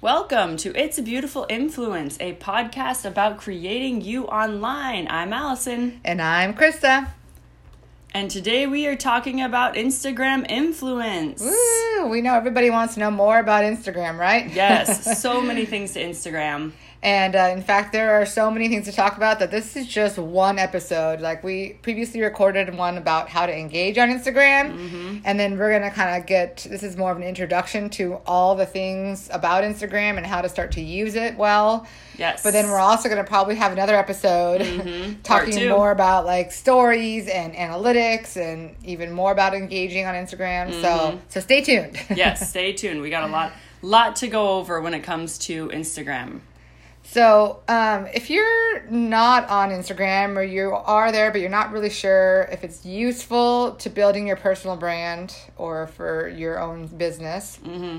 Welcome 0.00 0.56
to 0.58 0.72
It's 0.80 0.96
a 0.98 1.02
Beautiful 1.02 1.44
Influence, 1.48 2.16
a 2.20 2.34
podcast 2.34 3.04
about 3.04 3.38
creating 3.38 4.00
you 4.02 4.26
online. 4.26 5.08
I'm 5.10 5.32
Allison, 5.32 6.00
And 6.04 6.22
I'm 6.22 6.54
Krista. 6.54 7.08
and 8.14 8.30
today 8.30 8.66
we 8.66 8.86
are 8.86 8.94
talking 8.96 9.40
about 9.42 9.74
Instagram 9.74 10.48
influence. 10.48 11.42
Woo! 11.42 12.08
We 12.08 12.20
know 12.20 12.34
everybody 12.34 12.70
wants 12.70 12.94
to 12.94 13.00
know 13.00 13.10
more 13.10 13.38
about 13.40 13.64
Instagram, 13.64 14.18
right? 14.18 14.48
Yes, 14.52 15.20
so 15.20 15.40
many 15.40 15.64
things 15.66 15.92
to 15.94 16.00
Instagram. 16.02 16.72
And 17.02 17.36
uh, 17.36 17.50
in 17.52 17.62
fact, 17.62 17.92
there 17.92 18.20
are 18.20 18.26
so 18.26 18.50
many 18.50 18.68
things 18.68 18.86
to 18.86 18.92
talk 18.92 19.16
about 19.16 19.38
that 19.38 19.50
this 19.50 19.76
is 19.76 19.86
just 19.86 20.18
one 20.18 20.58
episode. 20.58 21.20
Like 21.20 21.44
we 21.44 21.74
previously 21.82 22.20
recorded 22.20 22.74
one 22.76 22.98
about 22.98 23.28
how 23.28 23.46
to 23.46 23.56
engage 23.56 23.98
on 23.98 24.08
Instagram, 24.08 24.72
Mm-hmm. 24.76 25.18
and 25.24 25.38
then 25.38 25.56
we're 25.58 25.70
gonna 25.72 25.90
kind 25.92 26.20
of 26.20 26.26
get 26.26 26.66
this 26.68 26.82
is 26.82 26.96
more 26.96 27.10
of 27.12 27.16
an 27.16 27.22
introduction 27.22 27.88
to 27.90 28.14
all 28.26 28.54
the 28.56 28.66
things 28.66 29.28
about 29.32 29.62
Instagram 29.64 30.16
and 30.16 30.26
how 30.26 30.40
to 30.40 30.48
start 30.48 30.72
to 30.72 30.80
use 30.80 31.14
it 31.14 31.36
well. 31.36 31.86
Yes. 32.18 32.42
But 32.42 32.52
then 32.52 32.68
we're 32.68 32.80
also 32.80 33.08
going 33.08 33.22
to 33.22 33.28
probably 33.28 33.54
have 33.54 33.70
another 33.70 33.94
episode 33.94 34.60
Mm-hmm. 34.60 35.20
Talking 35.22 35.68
more 35.68 35.92
about 35.92 36.26
like 36.26 36.50
stories 36.50 37.28
and 37.28 37.54
analytics 37.54 38.36
and 38.36 38.74
even 38.84 39.12
more 39.12 39.30
about 39.30 39.54
engaging 39.54 40.04
on 40.04 40.14
Instagram. 40.16 40.72
So 40.82 41.20
so 41.28 41.38
stay 41.38 41.60
tuned. 41.60 41.96
yes, 42.16 42.48
stay 42.50 42.72
tuned. 42.72 43.00
We 43.02 43.10
got 43.10 43.22
a 43.22 43.32
lot 43.32 43.52
lot 43.82 44.16
to 44.16 44.26
go 44.26 44.58
over 44.58 44.80
when 44.80 44.94
it 44.94 45.00
comes 45.04 45.38
to 45.38 45.68
Instagram. 45.68 46.40
So 47.10 47.60
um, 47.68 48.06
if 48.14 48.28
you're 48.30 48.82
not 48.90 49.48
on 49.48 49.70
Instagram 49.70 50.36
or 50.36 50.42
you 50.42 50.72
are 50.72 51.10
there 51.10 51.30
but 51.30 51.40
you're 51.40 51.50
not 51.50 51.72
really 51.72 51.90
sure 51.90 52.48
if 52.52 52.62
it's 52.64 52.84
useful 52.84 53.72
to 53.76 53.88
building 53.90 54.26
your 54.26 54.36
personal 54.36 54.76
brand 54.76 55.34
or 55.56 55.86
for 55.86 56.28
your 56.28 56.58
own 56.60 56.86
business, 56.86 57.58
Mm-hmm. 57.64 57.98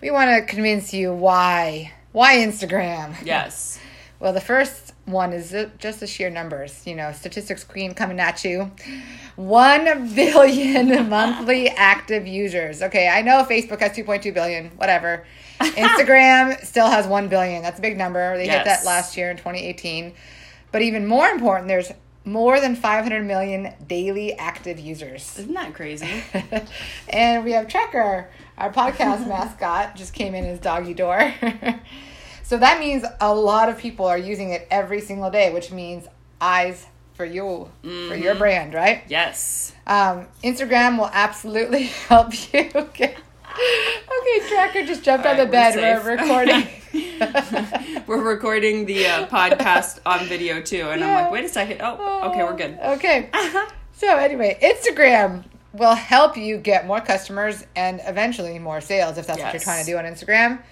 we 0.00 0.10
want 0.10 0.30
to 0.30 0.44
convince 0.52 0.92
you 0.92 1.12
why 1.14 1.92
why 2.12 2.36
Instagram. 2.36 3.14
Yes. 3.24 3.78
Well, 4.20 4.32
the 4.32 4.40
first 4.40 4.92
one 5.04 5.32
is 5.32 5.52
just 5.78 5.98
the 5.98 6.06
sheer 6.06 6.30
numbers. 6.30 6.86
You 6.86 6.94
know, 6.94 7.10
statistics 7.12 7.64
queen 7.64 7.92
coming 7.92 8.20
at 8.20 8.44
you. 8.44 8.70
One 9.34 10.14
billion 10.14 11.08
monthly 11.16 11.68
active 11.70 12.24
users. 12.26 12.82
Okay, 12.82 13.08
I 13.08 13.22
know 13.22 13.42
Facebook 13.42 13.80
has 13.80 13.92
2.2 13.96 14.32
billion, 14.32 14.70
whatever. 14.76 15.24
Instagram 15.64 16.64
still 16.64 16.88
has 16.88 17.06
1 17.06 17.28
billion. 17.28 17.62
That's 17.62 17.78
a 17.78 17.82
big 17.82 17.96
number. 17.96 18.36
They 18.36 18.48
hit 18.48 18.64
that 18.64 18.84
last 18.84 19.16
year 19.16 19.30
in 19.30 19.36
2018. 19.36 20.14
But 20.70 20.82
even 20.82 21.06
more 21.06 21.28
important, 21.28 21.68
there's 21.68 21.92
more 22.24 22.60
than 22.60 22.76
500 22.76 23.24
million 23.24 23.74
daily 23.86 24.32
active 24.34 24.78
users. 24.78 25.38
Isn't 25.38 25.54
that 25.54 25.74
crazy? 25.74 26.22
and 27.08 27.44
we 27.44 27.52
have 27.52 27.66
Trekker, 27.66 28.26
our 28.58 28.72
podcast 28.72 29.26
mascot, 29.28 29.96
just 29.96 30.14
came 30.14 30.34
in 30.34 30.44
his 30.44 30.58
doggy 30.60 30.94
door. 30.94 31.34
so 32.42 32.58
that 32.58 32.78
means 32.80 33.04
a 33.20 33.34
lot 33.34 33.68
of 33.68 33.78
people 33.78 34.06
are 34.06 34.18
using 34.18 34.50
it 34.50 34.66
every 34.70 35.00
single 35.00 35.30
day, 35.30 35.52
which 35.52 35.72
means 35.72 36.06
eyes 36.40 36.86
for 37.14 37.24
you, 37.24 37.70
for 37.82 38.14
your 38.14 38.34
brand, 38.34 38.72
right? 38.72 39.02
Yes. 39.08 39.72
Um, 39.86 40.26
Instagram 40.42 40.98
will 40.98 41.10
absolutely 41.12 41.84
help 42.08 42.32
you 42.52 42.88
get. 42.94 43.16
Tracker 44.72 44.86
just 44.86 45.02
jumped 45.02 45.26
All 45.26 45.32
on 45.32 45.38
the 45.38 45.46
bed. 45.46 45.76
we're 45.76 46.02
We're, 46.02 46.16
recording. 46.16 46.66
We're 48.06 48.22
recording 48.22 48.86
the 48.86 49.06
uh, 49.06 49.26
podcast 49.26 50.00
on 50.06 50.26
video 50.26 50.62
too, 50.62 50.88
and 50.88 51.04
I'm 51.04 51.24
like, 51.24 51.30
wait 51.30 51.44
a 51.44 51.48
second. 51.48 51.80
Oh, 51.82 52.30
okay, 52.30 52.42
we're 52.42 52.56
good. 52.56 52.78
Okay. 52.82 53.30
So 53.92 54.16
anyway, 54.16 54.58
Instagram 54.62 55.44
will 55.74 55.94
help 55.94 56.36
you 56.36 56.56
get 56.56 56.86
more 56.86 57.00
customers 57.00 57.64
and 57.76 58.00
eventually 58.04 58.58
more 58.58 58.80
sales 58.80 59.18
if 59.18 59.26
that's 59.26 59.40
what 59.40 59.52
you're 59.52 59.62
trying 59.62 59.84
to 59.84 59.90
do 59.90 59.98
on 59.98 60.04
Instagram. 60.04 60.62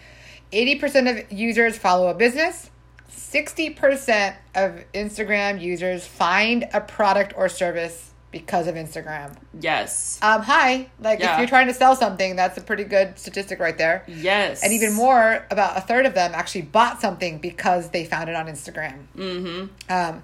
80% 0.52 1.22
of 1.22 1.32
users 1.32 1.78
follow 1.78 2.08
a 2.08 2.14
business. 2.14 2.70
60% 3.12 4.34
of 4.54 4.84
Instagram 4.94 5.60
users 5.60 6.06
find 6.06 6.68
a 6.72 6.80
product 6.80 7.34
or 7.36 7.48
service 7.48 8.09
because 8.32 8.66
of 8.68 8.76
Instagram. 8.76 9.34
Yes. 9.60 10.18
Um, 10.22 10.42
hi, 10.42 10.88
like 11.00 11.18
Yeah. 11.20 11.32
if 11.32 11.38
you're 11.38 11.48
trying 11.48 11.66
to 11.66 11.74
sell 11.74 11.96
something, 11.96 12.36
that's 12.36 12.56
a 12.56 12.60
pretty 12.60 12.84
good 12.84 13.18
statistic 13.18 13.58
right 13.58 13.76
there. 13.76 14.04
Yes. 14.06 14.62
And 14.62 14.72
even 14.72 14.92
more, 14.92 15.44
about 15.50 15.76
a 15.76 15.80
third 15.80 16.06
of 16.06 16.14
them 16.14 16.32
actually 16.34 16.62
bought 16.62 17.00
something 17.00 17.38
because 17.38 17.90
they 17.90 18.04
found 18.04 18.28
it 18.28 18.36
on 18.36 18.46
Instagram. 18.46 19.06
Mm-hmm. 19.16 19.92
Um, 19.92 20.22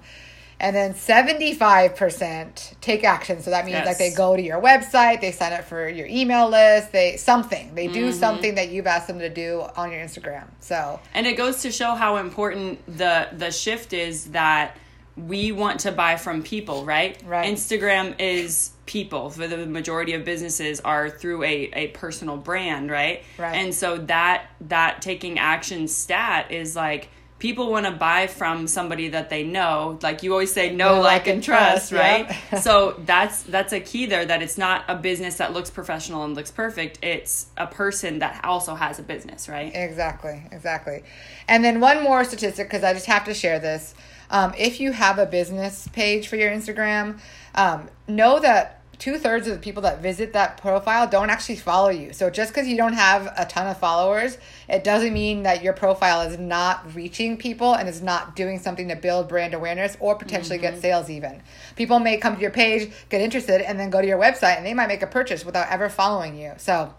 and 0.59 0.75
then 0.75 0.93
75% 0.95 2.79
take 2.81 3.03
action. 3.03 3.41
So 3.41 3.51
that 3.51 3.65
means 3.65 3.85
like 3.85 3.97
they 3.97 4.11
go 4.11 4.35
to 4.35 4.41
your 4.41 4.61
website, 4.61 5.21
they 5.21 5.31
sign 5.31 5.53
up 5.53 5.65
for 5.65 5.87
your 5.87 6.07
email 6.07 6.49
list, 6.49 6.91
they 6.91 7.17
something. 7.17 7.75
They 7.75 7.87
do 7.87 8.07
Mm-hmm. 8.09 8.19
something 8.19 8.55
that 8.55 8.69
you've 8.69 8.87
asked 8.87 9.07
them 9.07 9.19
to 9.19 9.29
do 9.29 9.65
on 9.75 9.91
your 9.91 9.99
Instagram. 10.01 10.45
So 10.59 10.99
And 11.13 11.27
it 11.27 11.35
goes 11.37 11.61
to 11.63 11.71
show 11.71 11.93
how 11.95 12.17
important 12.17 12.79
the 12.97 13.27
the 13.33 13.51
shift 13.51 13.93
is 13.93 14.25
that 14.31 14.75
we 15.17 15.51
want 15.51 15.81
to 15.81 15.91
buy 15.91 16.15
from 16.15 16.43
people, 16.43 16.85
right? 16.85 17.21
Right. 17.25 17.51
Instagram 17.51 18.15
is 18.19 18.71
people. 18.85 19.29
For 19.29 19.47
the 19.47 19.65
majority 19.65 20.13
of 20.13 20.23
businesses 20.23 20.79
are 20.81 21.09
through 21.09 21.43
a, 21.43 21.69
a 21.73 21.87
personal 21.87 22.37
brand, 22.37 22.89
right? 22.91 23.23
Right. 23.37 23.55
And 23.55 23.73
so 23.73 23.97
that 23.97 24.45
that 24.61 25.01
taking 25.01 25.39
action 25.39 25.87
stat 25.87 26.51
is 26.51 26.75
like 26.75 27.09
people 27.39 27.69
want 27.69 27.85
to 27.85 27.91
buy 27.91 28.27
from 28.27 28.67
somebody 28.67 29.09
that 29.09 29.29
they 29.29 29.43
know. 29.43 29.99
Like 30.01 30.23
you 30.23 30.31
always 30.31 30.51
say 30.51 30.73
know, 30.73 30.95
Know, 30.95 31.01
like, 31.01 31.27
and 31.27 31.43
trust, 31.43 31.91
right? 31.91 32.29
yep. 32.51 32.61
so 32.61 32.99
that's 33.05 33.43
that's 33.43 33.73
a 33.73 33.79
key 33.79 34.05
there 34.05 34.25
that 34.25 34.41
it's 34.41 34.57
not 34.57 34.85
a 34.87 34.95
business 34.95 35.37
that 35.37 35.53
looks 35.53 35.69
professional 35.69 36.23
and 36.23 36.35
looks 36.35 36.51
perfect. 36.51 36.99
It's 37.03 37.47
a 37.57 37.67
person 37.67 38.19
that 38.19 38.43
also 38.43 38.75
has 38.75 38.99
a 38.99 39.03
business, 39.03 39.49
right? 39.49 39.71
Exactly, 39.75 40.43
exactly. 40.51 41.03
And 41.47 41.63
then 41.63 41.79
one 41.79 42.03
more 42.03 42.23
statistic 42.23 42.67
because 42.67 42.83
I 42.83 42.93
just 42.93 43.05
have 43.07 43.25
to 43.25 43.33
share 43.33 43.59
this. 43.59 43.93
Um, 44.29 44.53
if 44.57 44.79
you 44.79 44.91
have 44.91 45.19
a 45.19 45.25
business 45.25 45.87
page 45.89 46.27
for 46.27 46.35
your 46.35 46.51
Instagram, 46.51 47.19
um, 47.55 47.89
know 48.07 48.39
that 48.39 48.77
two 48.99 49.17
thirds 49.17 49.47
of 49.47 49.53
the 49.53 49.59
people 49.59 49.83
that 49.83 50.01
visit 50.01 50.33
that 50.33 50.57
profile 50.57 51.07
don't 51.07 51.29
actually 51.29 51.55
follow 51.55 51.89
you. 51.89 52.13
So 52.13 52.29
just 52.29 52.51
because 52.51 52.67
you 52.67 52.77
don't 52.77 52.93
have 52.93 53.31
a 53.37 53.45
ton 53.45 53.67
of 53.67 53.77
followers, 53.77 54.37
it 54.67 54.83
doesn't 54.83 55.13
mean 55.13 55.43
that 55.43 55.61
your 55.61 55.73
profile 55.73 56.21
is 56.21 56.39
not 56.39 56.95
reaching 56.95 57.37
people 57.37 57.75
and 57.75 57.87
is 57.87 58.01
not 58.01 58.35
doing 58.35 58.57
something 58.57 58.87
to 58.87 58.95
build 58.95 59.29
brand 59.29 59.53
awareness 59.53 59.95
or 59.99 60.15
potentially 60.15 60.57
get 60.57 60.81
sales 60.81 61.09
even. 61.09 61.41
People 61.75 61.99
may 61.99 62.17
come 62.17 62.35
to 62.35 62.41
your 62.41 62.51
page, 62.51 62.91
get 63.09 63.21
interested, 63.21 63.61
and 63.61 63.79
then 63.79 63.89
go 63.89 64.01
to 64.01 64.07
your 64.07 64.19
website 64.19 64.57
and 64.57 64.65
they 64.65 64.73
might 64.73 64.87
make 64.87 65.03
a 65.03 65.07
purchase 65.07 65.45
without 65.45 65.69
ever 65.69 65.89
following 65.89 66.37
you. 66.37 66.53
So 66.57 66.93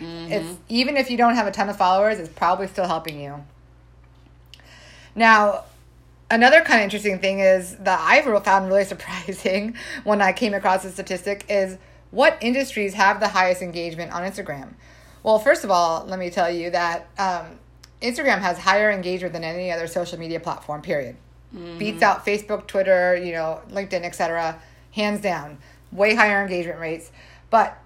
it's 0.00 0.58
even 0.68 0.96
if 0.96 1.10
you 1.10 1.16
don't 1.16 1.36
have 1.36 1.46
a 1.46 1.52
ton 1.52 1.68
of 1.68 1.76
followers, 1.76 2.18
it's 2.18 2.28
probably 2.28 2.66
still 2.66 2.86
helping 2.86 3.20
you. 3.20 3.44
Now, 5.14 5.64
another 6.30 6.60
kind 6.62 6.80
of 6.80 6.84
interesting 6.84 7.18
thing 7.18 7.40
is 7.40 7.76
that 7.76 8.00
I 8.00 8.22
found 8.40 8.68
really 8.68 8.84
surprising 8.94 9.76
when 10.04 10.20
I 10.20 10.32
came 10.32 10.54
across 10.54 10.82
this 10.82 10.94
statistic 10.94 11.44
is 11.48 11.78
what 12.10 12.38
industries 12.40 12.94
have 12.94 13.20
the 13.20 13.28
highest 13.28 13.62
engagement 13.62 14.12
on 14.12 14.22
Instagram. 14.22 14.74
Well, 15.22 15.38
first 15.38 15.64
of 15.64 15.70
all, 15.70 16.04
let 16.06 16.18
me 16.18 16.30
tell 16.30 16.50
you 16.50 16.70
that 16.70 17.08
um, 17.18 17.58
Instagram 18.00 18.38
has 18.38 18.58
higher 18.58 18.90
engagement 18.90 19.32
than 19.32 19.44
any 19.44 19.72
other 19.72 19.86
social 19.86 20.18
media 20.18 20.38
platform. 20.38 20.82
Period. 20.82 21.16
Beats 21.78 22.02
out 22.02 22.24
Facebook, 22.24 22.66
Twitter, 22.66 23.16
you 23.16 23.32
know, 23.32 23.60
LinkedIn, 23.70 24.02
etc. 24.02 24.60
Hands 24.92 25.20
down, 25.20 25.58
way 25.90 26.14
higher 26.14 26.42
engagement 26.42 26.78
rates. 26.78 27.10
But 27.50 27.76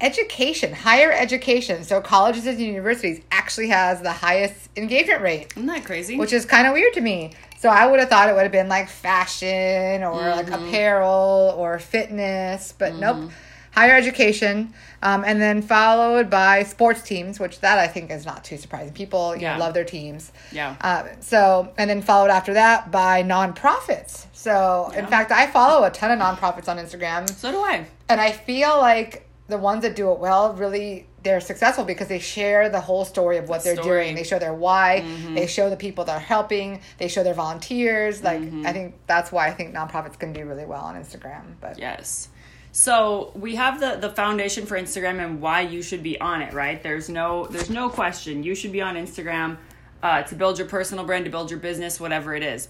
education, 0.00 0.72
higher 0.72 1.12
education, 1.12 1.84
so 1.84 2.00
colleges 2.00 2.46
and 2.46 2.58
universities 2.58 3.20
actually 3.30 3.68
has 3.68 4.00
the 4.02 4.12
highest 4.12 4.70
engagement 4.76 5.20
rate 5.22 5.52
Isn't 5.56 5.66
that 5.66 5.84
crazy? 5.84 6.16
which 6.16 6.32
is 6.32 6.44
kind 6.46 6.66
of 6.66 6.72
weird 6.72 6.94
to 6.94 7.00
me. 7.00 7.32
So 7.58 7.68
I 7.68 7.86
would 7.86 8.00
have 8.00 8.08
thought 8.08 8.28
it 8.30 8.34
would 8.34 8.42
have 8.44 8.52
been 8.52 8.68
like 8.68 8.88
fashion 8.88 10.02
or 10.02 10.14
like 10.30 10.50
apparel 10.50 11.54
or 11.56 11.78
fitness, 11.78 12.72
but 12.76 12.94
nope. 12.94 13.30
Higher 13.72 13.94
education, 13.94 14.74
um, 15.00 15.22
and 15.24 15.40
then 15.40 15.62
followed 15.62 16.28
by 16.28 16.64
sports 16.64 17.02
teams, 17.02 17.38
which 17.38 17.60
that 17.60 17.78
I 17.78 17.86
think 17.86 18.10
is 18.10 18.26
not 18.26 18.42
too 18.42 18.56
surprising. 18.56 18.92
People 18.92 19.36
Yeah. 19.36 19.52
know, 19.54 19.60
love 19.60 19.74
their 19.74 19.84
teams. 19.84 20.32
Yeah. 20.50 20.74
Uh, 20.80 21.04
so 21.20 21.72
and 21.78 21.88
then 21.88 22.02
followed 22.02 22.30
after 22.30 22.54
that 22.54 22.90
by 22.90 23.22
nonprofits. 23.22 24.26
So 24.32 24.90
in 24.96 25.06
fact, 25.06 25.30
I 25.30 25.46
follow 25.46 25.84
a 25.84 25.90
ton 25.90 26.10
of 26.10 26.18
nonprofits 26.18 26.68
on 26.68 26.78
Instagram, 26.78 27.30
so 27.30 27.52
do 27.52 27.58
I. 27.58 27.84
and 28.08 28.20
I 28.20 28.32
feel 28.32 28.76
like 28.78 29.28
the 29.50 29.58
ones 29.58 29.82
that 29.82 29.94
do 29.96 30.10
it 30.12 30.18
well 30.18 30.54
really 30.54 31.06
they're 31.22 31.40
successful 31.40 31.84
because 31.84 32.08
they 32.08 32.18
share 32.18 32.70
the 32.70 32.80
whole 32.80 33.04
story 33.04 33.36
of 33.36 33.48
what 33.48 33.58
The 33.62 33.64
they're 33.74 33.82
story. 33.82 34.04
doing. 34.04 34.14
They 34.14 34.24
show 34.24 34.38
their 34.38 34.54
why. 34.54 35.04
They 35.34 35.46
show 35.46 35.68
the 35.68 35.76
people 35.76 36.04
that 36.06 36.16
are 36.16 36.26
helping. 36.36 36.80
They 36.96 37.08
show 37.08 37.22
their 37.22 37.34
volunteers. 37.34 38.22
Like 38.24 38.40
I 38.64 38.72
think 38.72 38.94
that's 39.06 39.30
why 39.30 39.48
I 39.48 39.52
think 39.52 39.74
nonprofits 39.74 40.18
can 40.18 40.32
do 40.32 40.46
really 40.46 40.64
well 40.64 40.80
on 40.82 40.94
Instagram. 40.96 41.42
But 41.60 41.78
Yes. 41.78 42.28
So 42.72 43.32
we 43.34 43.56
have 43.56 43.80
the 43.80 43.96
the 44.00 44.10
foundation 44.10 44.64
for 44.64 44.78
Instagram 44.78 45.22
and 45.22 45.40
why 45.42 45.60
you 45.62 45.82
should 45.82 46.02
be 46.02 46.18
on 46.20 46.40
it, 46.40 46.54
right? 46.54 46.82
There's 46.82 47.08
no 47.10 47.46
there's 47.46 47.68
no 47.70 47.90
question 47.90 48.42
you 48.42 48.54
should 48.54 48.72
be 48.72 48.80
on 48.80 48.94
Instagram 48.94 49.58
uh, 50.02 50.22
to 50.22 50.34
build 50.34 50.56
your 50.58 50.68
personal 50.68 51.04
brand, 51.04 51.26
to 51.26 51.30
build 51.30 51.50
your 51.50 51.60
business, 51.60 52.00
whatever 52.00 52.34
it 52.34 52.42
is. 52.42 52.68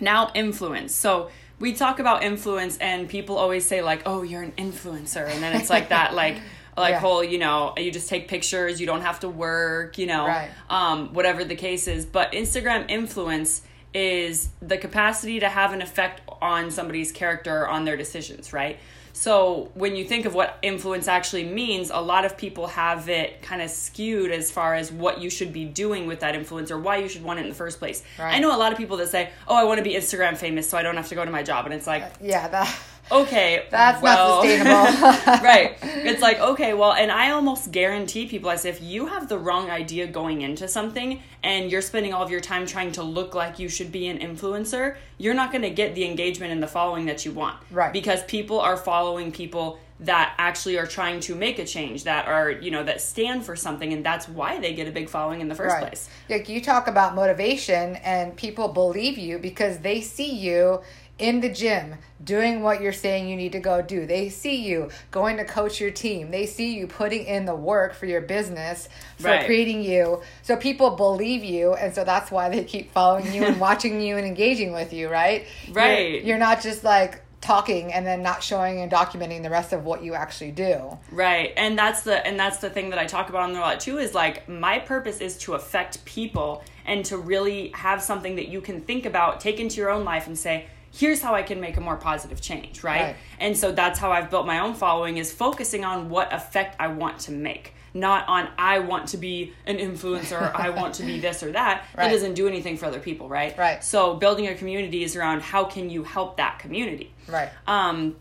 Now 0.00 0.30
influence. 0.34 0.94
So 0.94 1.30
we 1.60 1.72
talk 1.72 1.98
about 1.98 2.22
influence 2.22 2.76
and 2.78 3.08
people 3.08 3.36
always 3.36 3.64
say 3.64 3.82
like, 3.82 4.02
"Oh, 4.06 4.22
you're 4.22 4.42
an 4.42 4.52
influencer," 4.52 5.28
and 5.28 5.42
then 5.42 5.56
it's 5.60 5.70
like 5.70 5.88
that 5.90 6.14
like 6.14 6.36
like 6.76 6.92
Yeah. 6.92 7.00
whole 7.00 7.24
you 7.24 7.38
know 7.38 7.74
you 7.76 7.90
just 7.90 8.08
take 8.08 8.28
pictures 8.28 8.80
you 8.80 8.86
don't 8.86 9.00
have 9.00 9.18
to 9.20 9.28
work 9.28 9.98
you 9.98 10.06
know 10.06 10.26
Right. 10.28 10.48
um, 10.70 11.12
whatever 11.12 11.42
the 11.44 11.56
case 11.56 11.88
is 11.88 12.06
but 12.06 12.30
instagram 12.32 12.88
influence 12.88 13.62
is 13.92 14.50
the 14.62 14.78
capacity 14.78 15.40
to 15.40 15.48
have 15.48 15.72
an 15.72 15.82
effect 15.82 16.20
on 16.40 16.70
somebody's 16.70 17.10
character 17.10 17.66
on 17.66 17.84
their 17.84 17.96
decisions 17.96 18.52
right 18.52 18.78
so 19.18 19.68
when 19.74 19.96
you 19.96 20.04
think 20.04 20.26
of 20.26 20.34
what 20.34 20.58
influence 20.62 21.08
actually 21.08 21.44
means 21.44 21.90
a 21.90 21.98
lot 22.00 22.24
of 22.24 22.36
people 22.36 22.68
have 22.68 23.08
it 23.08 23.42
kind 23.42 23.60
of 23.60 23.68
skewed 23.68 24.30
as 24.30 24.50
far 24.50 24.74
as 24.76 24.92
what 24.92 25.20
you 25.20 25.28
should 25.28 25.52
be 25.52 25.64
doing 25.64 26.06
with 26.06 26.20
that 26.20 26.36
influence 26.36 26.70
or 26.70 26.78
why 26.78 26.98
you 26.98 27.08
should 27.08 27.24
want 27.24 27.38
it 27.40 27.42
in 27.42 27.48
the 27.48 27.54
first 27.54 27.80
place 27.80 28.04
Right. 28.18 28.36
i 28.36 28.38
know 28.38 28.54
a 28.54 28.60
lot 28.64 28.70
of 28.70 28.78
people 28.78 28.96
that 28.98 29.08
say 29.08 29.30
oh 29.48 29.56
i 29.56 29.64
want 29.64 29.78
to 29.78 29.84
be 29.84 29.94
instagram 29.94 30.36
famous 30.36 30.68
so 30.70 30.78
i 30.78 30.82
don't 30.84 30.96
have 30.96 31.08
to 31.08 31.16
go 31.16 31.24
to 31.24 31.30
my 31.32 31.42
job 31.42 31.64
and 31.66 31.74
it's 31.74 31.86
like 31.86 32.04
Yeah, 32.20 32.46
that 32.48 32.78
okay 33.10 33.66
that's 33.70 34.02
well, 34.02 34.42
not 34.42 34.44
sustainable. 34.44 35.42
right. 35.44 35.76
It's 35.82 36.22
like, 36.22 36.38
okay, 36.40 36.74
well, 36.74 36.92
and 36.92 37.10
I 37.10 37.30
almost 37.30 37.70
guarantee 37.70 38.26
people, 38.26 38.50
I 38.50 38.56
say, 38.56 38.70
if 38.70 38.82
you 38.82 39.06
have 39.06 39.28
the 39.28 39.38
wrong 39.38 39.70
idea 39.70 40.06
going 40.06 40.42
into 40.42 40.68
something 40.68 41.22
and 41.42 41.70
you're 41.70 41.82
spending 41.82 42.12
all 42.12 42.22
of 42.22 42.30
your 42.30 42.40
time 42.40 42.66
trying 42.66 42.92
to 42.92 43.02
look 43.02 43.34
like 43.34 43.58
you 43.58 43.68
should 43.68 43.92
be 43.92 44.08
an 44.08 44.18
influencer, 44.18 44.96
you're 45.18 45.34
not 45.34 45.52
going 45.52 45.62
to 45.62 45.70
get 45.70 45.94
the 45.94 46.04
engagement 46.04 46.52
and 46.52 46.62
the 46.62 46.68
following 46.68 47.06
that 47.06 47.24
you 47.24 47.32
want. 47.32 47.56
Right. 47.70 47.92
Because 47.92 48.22
people 48.24 48.60
are 48.60 48.76
following 48.76 49.32
people 49.32 49.78
that 50.00 50.34
actually 50.38 50.78
are 50.78 50.86
trying 50.86 51.18
to 51.18 51.34
make 51.34 51.58
a 51.58 51.64
change, 51.64 52.04
that 52.04 52.28
are, 52.28 52.50
you 52.50 52.70
know, 52.70 52.84
that 52.84 53.00
stand 53.00 53.44
for 53.44 53.56
something, 53.56 53.92
and 53.92 54.06
that's 54.06 54.28
why 54.28 54.58
they 54.60 54.72
get 54.72 54.86
a 54.86 54.92
big 54.92 55.08
following 55.08 55.40
in 55.40 55.48
the 55.48 55.56
first 55.56 55.76
place. 55.78 56.08
Like 56.28 56.48
you 56.48 56.60
talk 56.60 56.86
about 56.86 57.16
motivation, 57.16 57.96
and 57.96 58.36
people 58.36 58.68
believe 58.68 59.18
you 59.18 59.38
because 59.38 59.78
they 59.78 60.00
see 60.00 60.32
you 60.32 60.82
in 61.18 61.40
the 61.40 61.48
gym 61.48 61.96
doing 62.22 62.62
what 62.62 62.80
you're 62.80 62.92
saying 62.92 63.28
you 63.28 63.36
need 63.36 63.52
to 63.52 63.60
go 63.60 63.80
do. 63.80 64.06
They 64.06 64.28
see 64.28 64.56
you 64.56 64.90
going 65.10 65.36
to 65.38 65.44
coach 65.44 65.80
your 65.80 65.90
team. 65.90 66.30
They 66.30 66.46
see 66.46 66.74
you 66.74 66.86
putting 66.86 67.24
in 67.26 67.44
the 67.44 67.54
work 67.54 67.94
for 67.94 68.06
your 68.06 68.20
business, 68.20 68.88
for 69.18 69.28
Right. 69.28 69.46
creating 69.46 69.82
you. 69.82 70.20
So 70.42 70.56
people 70.56 70.90
believe 70.90 71.44
you, 71.44 71.74
and 71.74 71.94
so 71.94 72.04
that's 72.04 72.30
why 72.30 72.48
they 72.48 72.64
keep 72.64 72.92
following 72.92 73.32
you 73.32 73.44
and 73.44 73.60
watching 73.68 74.00
you 74.00 74.16
and 74.16 74.26
engaging 74.26 74.72
with 74.72 74.92
you, 74.92 75.08
right? 75.08 75.46
You're- 75.66 75.74
Right. 75.80 76.24
You're, 76.24 76.38
not 76.38 76.60
just 76.62 76.82
like 76.84 77.22
talking 77.40 77.92
and 77.92 78.04
then 78.04 78.20
not 78.22 78.42
showing 78.42 78.80
and 78.80 78.90
documenting 78.90 79.42
the 79.44 79.50
rest 79.50 79.72
of 79.72 79.84
what 79.84 80.02
you 80.02 80.14
actually 80.14 80.50
do. 80.50 80.98
Right. 81.12 81.52
And 81.56 81.78
that's 81.78 82.02
the 82.02 82.24
and 82.26 82.38
that's 82.38 82.58
the 82.58 82.68
thing 82.68 82.90
that 82.90 82.98
I 82.98 83.06
talk 83.06 83.28
about 83.28 83.42
on 83.42 83.52
the 83.52 83.60
lot 83.60 83.78
too 83.78 83.98
is 83.98 84.12
like 84.12 84.48
my 84.48 84.80
purpose 84.80 85.20
is 85.20 85.38
to 85.38 85.54
affect 85.54 86.04
people 86.04 86.64
and 86.84 87.04
to 87.06 87.16
really 87.16 87.70
have 87.74 88.02
something 88.02 88.34
that 88.36 88.48
you 88.48 88.60
can 88.60 88.80
think 88.80 89.06
about, 89.06 89.40
take 89.40 89.60
into 89.60 89.76
your 89.76 89.88
own 89.90 90.04
life 90.04 90.26
and 90.26 90.36
say, 90.36 90.66
here's 90.98 91.22
how 91.22 91.32
I 91.34 91.42
can 91.42 91.60
make 91.60 91.76
a 91.76 91.80
more 91.80 91.96
positive 91.96 92.40
change, 92.40 92.82
right? 92.82 93.00
Right. 93.00 93.16
And 93.38 93.56
so 93.56 93.70
that's 93.70 94.00
how 94.00 94.10
I've 94.10 94.30
built 94.30 94.46
my 94.46 94.58
own 94.58 94.74
following 94.74 95.16
is 95.16 95.32
focusing 95.32 95.84
on 95.84 96.10
what 96.10 96.32
effect 96.32 96.74
I 96.80 96.88
want 96.88 97.20
to 97.20 97.32
make. 97.32 97.74
Not 97.94 98.28
on 98.28 98.48
I 98.58 98.80
want 98.80 99.08
to 99.10 99.16
be 99.16 99.52
an 99.64 99.78
influencer, 99.78 100.52
I 100.54 100.70
want 100.80 100.94
to 100.96 101.04
be 101.04 101.20
this 101.20 101.42
or 101.42 101.52
that. 101.52 101.84
Right. 101.96 102.04
That 102.04 102.12
doesn't 102.12 102.34
do 102.34 102.48
anything 102.48 102.76
for 102.76 102.86
other 102.86 102.98
people, 102.98 103.28
right? 103.28 103.56
Right. 103.56 103.82
So 103.82 104.14
building 104.14 104.48
a 104.48 104.54
community 104.54 105.04
is 105.04 105.14
around 105.14 105.42
how 105.42 105.64
can 105.64 105.88
you 105.88 106.02
help 106.02 106.36
that 106.38 106.58
community. 106.58 107.12
Right. 107.28 107.48
Um, 107.66 108.16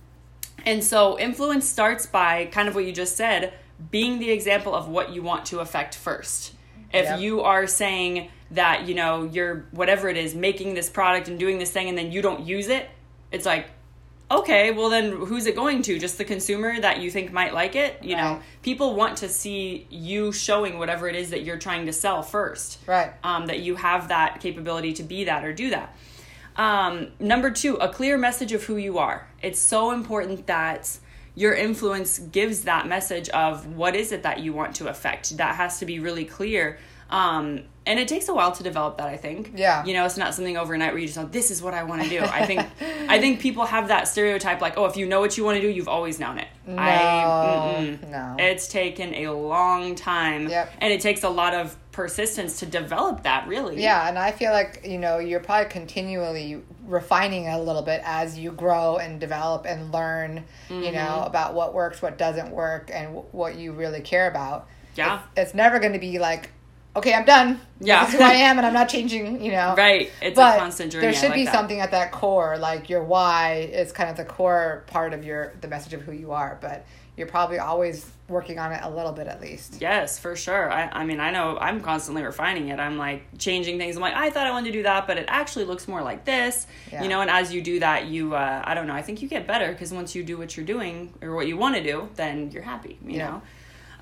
and 0.65 0.83
so 0.83 1.17
influence 1.17 1.67
starts 1.67 2.05
by 2.05 2.45
kind 2.45 2.67
of 2.67 2.75
what 2.75 2.85
you 2.85 2.93
just 2.93 3.15
said, 3.15 3.53
being 3.89 4.19
the 4.19 4.29
example 4.29 4.75
of 4.75 4.87
what 4.87 5.11
you 5.11 5.23
want 5.23 5.45
to 5.47 5.59
affect 5.59 5.95
first. 5.95 6.53
If 6.93 7.05
Yep. 7.05 7.19
you 7.19 7.41
are 7.41 7.67
saying 7.67 8.29
that, 8.51 8.87
you 8.87 8.95
know, 8.95 9.23
you're 9.23 9.65
whatever 9.71 10.09
it 10.09 10.17
is, 10.17 10.33
making 10.35 10.73
this 10.73 10.89
product 10.89 11.27
and 11.27 11.37
doing 11.39 11.59
this 11.59 11.71
thing 11.71 11.89
and 11.89 11.97
then 11.97 12.11
you 12.11 12.21
don't 12.21 12.45
use 12.45 12.67
it, 12.67 12.89
it's 13.31 13.45
like, 13.45 13.67
okay, 14.29 14.71
well 14.71 14.89
then 14.89 15.11
who's 15.11 15.45
it 15.45 15.55
going 15.55 15.81
to? 15.83 15.97
Just 15.99 16.17
the 16.17 16.25
consumer 16.25 16.79
that 16.81 16.99
you 16.99 17.09
think 17.09 17.31
might 17.31 17.53
like 17.53 17.75
it? 17.75 18.03
You 18.03 18.15
know, 18.17 18.41
people 18.61 18.95
want 18.95 19.17
to 19.17 19.29
see 19.29 19.87
you 19.89 20.31
showing 20.31 20.77
whatever 20.79 21.07
it 21.07 21.15
is 21.15 21.29
that 21.29 21.43
you're 21.43 21.57
trying 21.57 21.85
to 21.85 21.93
sell 21.93 22.21
first 22.23 22.79
Right. 22.85 23.13
um, 23.23 23.47
that 23.47 23.59
you 23.59 23.75
have 23.75 24.09
that 24.09 24.39
capability 24.41 24.93
to 24.93 25.03
be 25.03 25.25
that 25.25 25.43
or 25.45 25.53
do 25.53 25.69
that. 25.69 25.95
Um, 26.57 27.09
number 27.19 27.51
two, 27.51 27.75
a 27.75 27.87
clear 27.87 28.17
message 28.17 28.51
of 28.51 28.63
who 28.63 28.77
you 28.77 28.97
are. 28.97 29.27
It's 29.41 29.59
so 29.59 29.91
important 29.91 30.47
that 30.47 30.97
your 31.35 31.53
influence 31.53 32.17
gives 32.17 32.63
that 32.63 32.87
message 32.87 33.29
of 33.29 33.67
what 33.75 33.95
is 33.95 34.11
it 34.11 34.23
that 34.23 34.39
you 34.39 34.53
want 34.53 34.75
to 34.77 34.87
affect. 34.89 35.37
That 35.37 35.55
has 35.55 35.77
to 35.79 35.85
be 35.85 35.99
really 35.99 36.25
clear. 36.25 36.79
Um, 37.11 37.61
and 37.87 37.99
it 37.99 38.07
takes 38.07 38.27
a 38.29 38.33
while 38.33 38.51
to 38.51 38.61
develop 38.63 38.97
that, 38.97 39.07
I 39.07 39.17
think. 39.17 39.53
Yeah. 39.55 39.83
You 39.85 39.93
know, 39.93 40.05
it's 40.05 40.17
not 40.17 40.33
something 40.35 40.57
overnight 40.57 40.91
where 40.91 40.99
you 40.99 41.07
just 41.07 41.17
know 41.17 41.25
this 41.25 41.49
is 41.49 41.61
what 41.61 41.73
I 41.73 41.83
want 41.83 42.03
to 42.03 42.09
do. 42.09 42.19
I 42.21 42.45
think 42.45 42.61
I 43.09 43.19
think 43.19 43.39
people 43.47 43.65
have 43.65 43.87
that 43.87 44.07
stereotype 44.07 44.61
like, 44.61 44.77
oh, 44.77 44.85
if 44.85 44.97
you 44.97 45.05
know 45.07 45.19
what 45.19 45.37
you 45.37 45.43
want 45.43 45.55
to 45.55 45.61
do, 45.61 45.69
you've 45.69 45.87
always 45.87 46.19
known 46.19 46.37
it. 46.37 46.47
No, 46.67 46.81
I, 46.81 47.97
no. 48.09 48.35
It's 48.39 48.67
taken 48.67 49.13
a 49.15 49.29
long 49.31 49.95
time. 49.95 50.49
Yep. 50.49 50.73
And 50.79 50.91
it 50.93 51.01
takes 51.01 51.23
a 51.23 51.29
lot 51.29 51.53
of 51.53 51.75
persistence 51.93 52.59
to 52.59 52.65
develop 52.65 53.23
that, 53.23 53.47
really. 53.47 53.81
Yeah, 53.81 54.07
and 54.07 54.19
I 54.19 54.31
feel 54.31 54.51
like 54.51 54.81
you 54.85 54.97
know 54.99 55.17
you're 55.19 55.39
probably 55.39 55.69
continually 55.71 56.61
refining 56.85 57.45
it 57.45 57.53
a 57.53 57.59
little 57.61 57.81
bit 57.81 58.01
as 58.05 58.37
you 58.37 58.51
grow 58.51 58.97
and 58.97 59.19
develop 59.19 59.65
and 59.65 59.91
learn, 59.91 60.43
you 60.69 60.75
Mm-hmm. 60.75 60.95
know, 60.95 61.23
about 61.25 61.53
what 61.53 61.73
works, 61.73 62.01
what 62.01 62.17
doesn't 62.17 62.51
work, 62.51 62.89
and 62.93 63.07
w- 63.07 63.25
what 63.31 63.55
you 63.55 63.71
really 63.71 64.01
care 64.01 64.29
about. 64.29 64.67
Yeah. 64.95 65.21
it's, 65.35 65.47
it's 65.49 65.53
never 65.53 65.79
going 65.79 65.93
to 65.93 65.99
be 65.99 66.17
like, 66.19 66.49
okay, 66.95 67.13
I'm 67.13 67.25
done. 67.25 67.59
Yeah. 67.79 68.05
this 68.05 68.13
is 68.15 68.19
who 68.19 68.25
I 68.25 68.33
am, 68.49 68.57
and 68.57 68.65
I'm 68.65 68.73
not 68.73 68.89
changing. 68.89 69.43
You 69.43 69.51
know, 69.51 69.75
Right. 69.77 70.09
It's 70.21 70.35
but 70.35 70.55
a 70.55 70.59
constant 70.59 70.91
journey. 70.91 71.05
there 71.07 71.13
should 71.13 71.29
like 71.29 71.35
be 71.35 71.45
that. 71.45 71.53
something 71.53 71.79
at 71.79 71.91
that 71.91 72.11
core, 72.11 72.57
like 72.57 72.89
your 72.89 73.03
why 73.03 73.69
is 73.71 73.91
kind 73.91 74.09
of 74.09 74.17
the 74.17 74.25
core 74.25 74.83
part 74.87 75.13
of 75.13 75.23
your 75.23 75.53
the 75.61 75.67
message 75.67 75.93
of 75.93 76.01
who 76.01 76.11
you 76.11 76.31
are, 76.31 76.57
but 76.61 76.85
you're 77.15 77.27
probably 77.27 77.57
always 77.57 78.05
working 78.27 78.59
on 78.59 78.71
it 78.71 78.79
a 78.83 78.89
little 78.91 79.11
bit 79.11 79.25
at 79.25 79.41
least. 79.41 79.77
Yes, 79.81 80.19
for 80.19 80.35
sure. 80.35 80.71
I, 80.71 80.87
I 80.87 81.03
mean, 81.05 81.19
I 81.19 81.31
know 81.31 81.57
I'm 81.59 81.81
constantly 81.81 82.21
refining 82.23 82.67
it. 82.67 82.79
I'm 82.79 82.97
like 82.97 83.23
changing 83.39 83.79
things. 83.79 83.95
I'm 83.95 84.01
like, 84.03 84.13
I 84.13 84.29
thought 84.29 84.45
I 84.45 84.51
wanted 84.51 84.67
to 84.67 84.77
do 84.79 84.83
that, 84.83 85.07
but 85.07 85.17
it 85.17 85.25
actually 85.27 85.65
looks 85.65 85.87
more 85.87 86.03
like 86.03 86.25
this. 86.25 86.67
Yeah. 86.91 87.01
You 87.01 87.09
know, 87.09 87.21
and 87.21 87.29
as 87.31 87.51
you 87.51 87.63
do 87.63 87.79
that, 87.79 88.05
you, 88.05 88.35
uh, 88.35 88.61
I 88.63 88.75
don't 88.75 88.85
know, 88.85 88.93
I 88.93 89.01
think 89.01 89.23
you 89.23 89.27
get 89.29 89.47
better 89.47 89.71
because 89.71 89.91
once 89.91 90.13
you 90.13 90.23
do 90.23 90.37
what 90.37 90.55
you're 90.57 90.65
doing 90.65 91.11
or 91.23 91.33
what 91.33 91.47
you 91.47 91.57
want 91.57 91.75
to 91.75 91.81
do, 91.83 92.07
then 92.15 92.51
you're 92.51 92.61
happy, 92.63 92.99
you 93.03 93.17
Yeah. 93.17 93.27
know? 93.29 93.41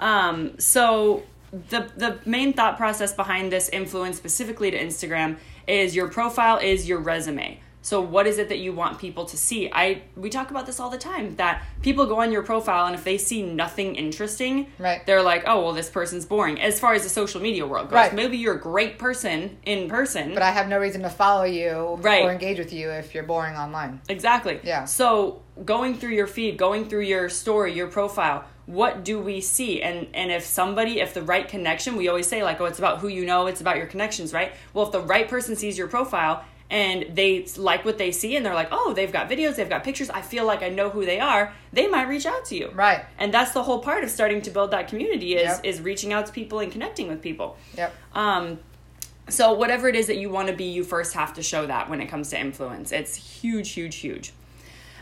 Um, 0.05 0.59
so 0.59 1.23
the, 1.69 1.89
the 1.95 2.19
main 2.25 2.53
thought 2.53 2.77
process 2.77 3.13
behind 3.13 3.51
this 3.51 3.69
influence 3.69 4.17
specifically 4.17 4.71
to 4.71 4.79
Instagram 4.79 5.37
is 5.67 5.95
your 5.95 6.07
profile 6.07 6.57
is 6.57 6.87
your 6.87 6.99
resume. 6.99 7.59
So 7.81 8.01
what 8.01 8.25
is 8.25 8.39
it 8.39 8.49
that 8.49 8.57
you 8.57 8.73
want 8.73 8.97
people 8.97 9.25
to 9.25 9.37
see? 9.37 9.69
I 9.71 10.01
we 10.15 10.31
talk 10.31 10.49
about 10.49 10.65
this 10.65 10.79
all 10.79 10.89
the 10.89 10.97
time 10.97 11.35
that 11.35 11.61
people 11.83 12.07
go 12.07 12.19
on 12.19 12.31
your 12.31 12.41
profile 12.41 12.87
and 12.87 12.95
if 12.95 13.03
they 13.03 13.19
see 13.19 13.43
nothing 13.43 13.95
interesting, 13.95 14.71
Right. 14.79 15.05
they're 15.05 15.21
like, 15.21 15.43
"Oh, 15.45 15.61
well 15.61 15.71
this 15.73 15.87
person's 15.87 16.25
boring." 16.25 16.59
As 16.59 16.79
far 16.79 16.95
as 16.95 17.03
the 17.03 17.09
social 17.09 17.39
media 17.41 17.63
world 17.67 17.89
goes, 17.89 17.93
Right. 17.95 18.13
maybe 18.15 18.37
you're 18.37 18.55
a 18.55 18.59
great 18.59 18.97
person 18.97 19.57
in 19.67 19.87
person, 19.87 20.33
But 20.33 20.41
I 20.41 20.49
have 20.49 20.67
no 20.67 20.79
reason 20.79 21.03
to 21.03 21.11
follow 21.11 21.43
you 21.43 21.99
Right. 22.01 22.23
or 22.25 22.31
engage 22.31 22.57
with 22.57 22.73
you 22.73 22.89
if 22.89 23.13
you're 23.13 23.23
boring 23.23 23.55
online. 23.55 24.01
Exactly. 24.09 24.59
Yeah. 24.63 24.85
So 24.85 25.43
going 25.63 25.93
through 25.95 26.15
your 26.15 26.27
feed, 26.27 26.57
going 26.57 26.89
through 26.89 27.01
your 27.03 27.29
story, 27.29 27.71
your 27.73 27.85
profile, 27.87 28.45
what 28.65 29.03
do 29.03 29.19
we 29.19 29.41
see? 29.41 29.81
And 29.81 30.07
and 30.13 30.31
if 30.31 30.43
somebody, 30.43 30.99
if 30.99 31.13
the 31.13 31.21
right 31.21 31.47
connection, 31.47 31.95
we 31.95 32.07
always 32.07 32.27
say 32.27 32.43
like, 32.43 32.59
oh, 32.59 32.65
it's 32.65 32.79
about 32.79 32.99
who 32.99 33.07
you 33.07 33.25
know, 33.25 33.47
it's 33.47 33.61
about 33.61 33.77
your 33.77 33.85
connections, 33.85 34.33
right? 34.33 34.53
Well, 34.73 34.85
if 34.85 34.91
the 34.91 35.01
right 35.01 35.27
person 35.27 35.55
sees 35.55 35.77
your 35.77 35.87
profile 35.87 36.43
and 36.71 37.15
they 37.15 37.45
like 37.57 37.85
what 37.85 37.99
they 37.99 38.11
see 38.11 38.35
and 38.35 38.43
they're 38.43 38.55
like, 38.55 38.69
oh, 38.71 38.93
they've 38.93 39.11
got 39.11 39.29
videos, 39.29 39.55
they've 39.55 39.69
got 39.69 39.83
pictures, 39.83 40.09
I 40.09 40.21
feel 40.21 40.45
like 40.45 40.63
I 40.63 40.69
know 40.69 40.89
who 40.89 41.05
they 41.05 41.19
are, 41.19 41.53
they 41.71 41.85
might 41.87 42.07
reach 42.07 42.25
out 42.25 42.45
to 42.45 42.55
you. 42.55 42.71
Right. 42.73 43.05
And 43.19 43.31
that's 43.31 43.51
the 43.51 43.61
whole 43.61 43.79
part 43.79 44.03
of 44.03 44.09
starting 44.09 44.41
to 44.41 44.49
build 44.49 44.71
that 44.71 44.87
community 44.87 45.35
is 45.35 45.43
Yep. 45.43 45.65
is 45.65 45.81
reaching 45.81 46.11
out 46.11 46.25
to 46.25 46.31
people 46.31 46.59
and 46.59 46.71
connecting 46.71 47.07
with 47.07 47.21
people. 47.21 47.57
Yep. 47.77 47.93
Um, 48.13 48.59
so 49.29 49.53
whatever 49.53 49.87
it 49.87 49.95
is 49.95 50.07
that 50.07 50.17
you 50.17 50.29
want 50.29 50.47
to 50.47 50.55
be, 50.55 50.65
you 50.65 50.83
first 50.83 51.13
have 51.13 51.33
to 51.33 51.43
show 51.43 51.65
that 51.67 51.89
when 51.89 52.01
it 52.01 52.07
comes 52.07 52.29
to 52.29 52.39
influence. 52.39 52.91
It's 52.91 53.15
huge, 53.15 53.71
huge, 53.71 53.97
huge. 53.97 54.33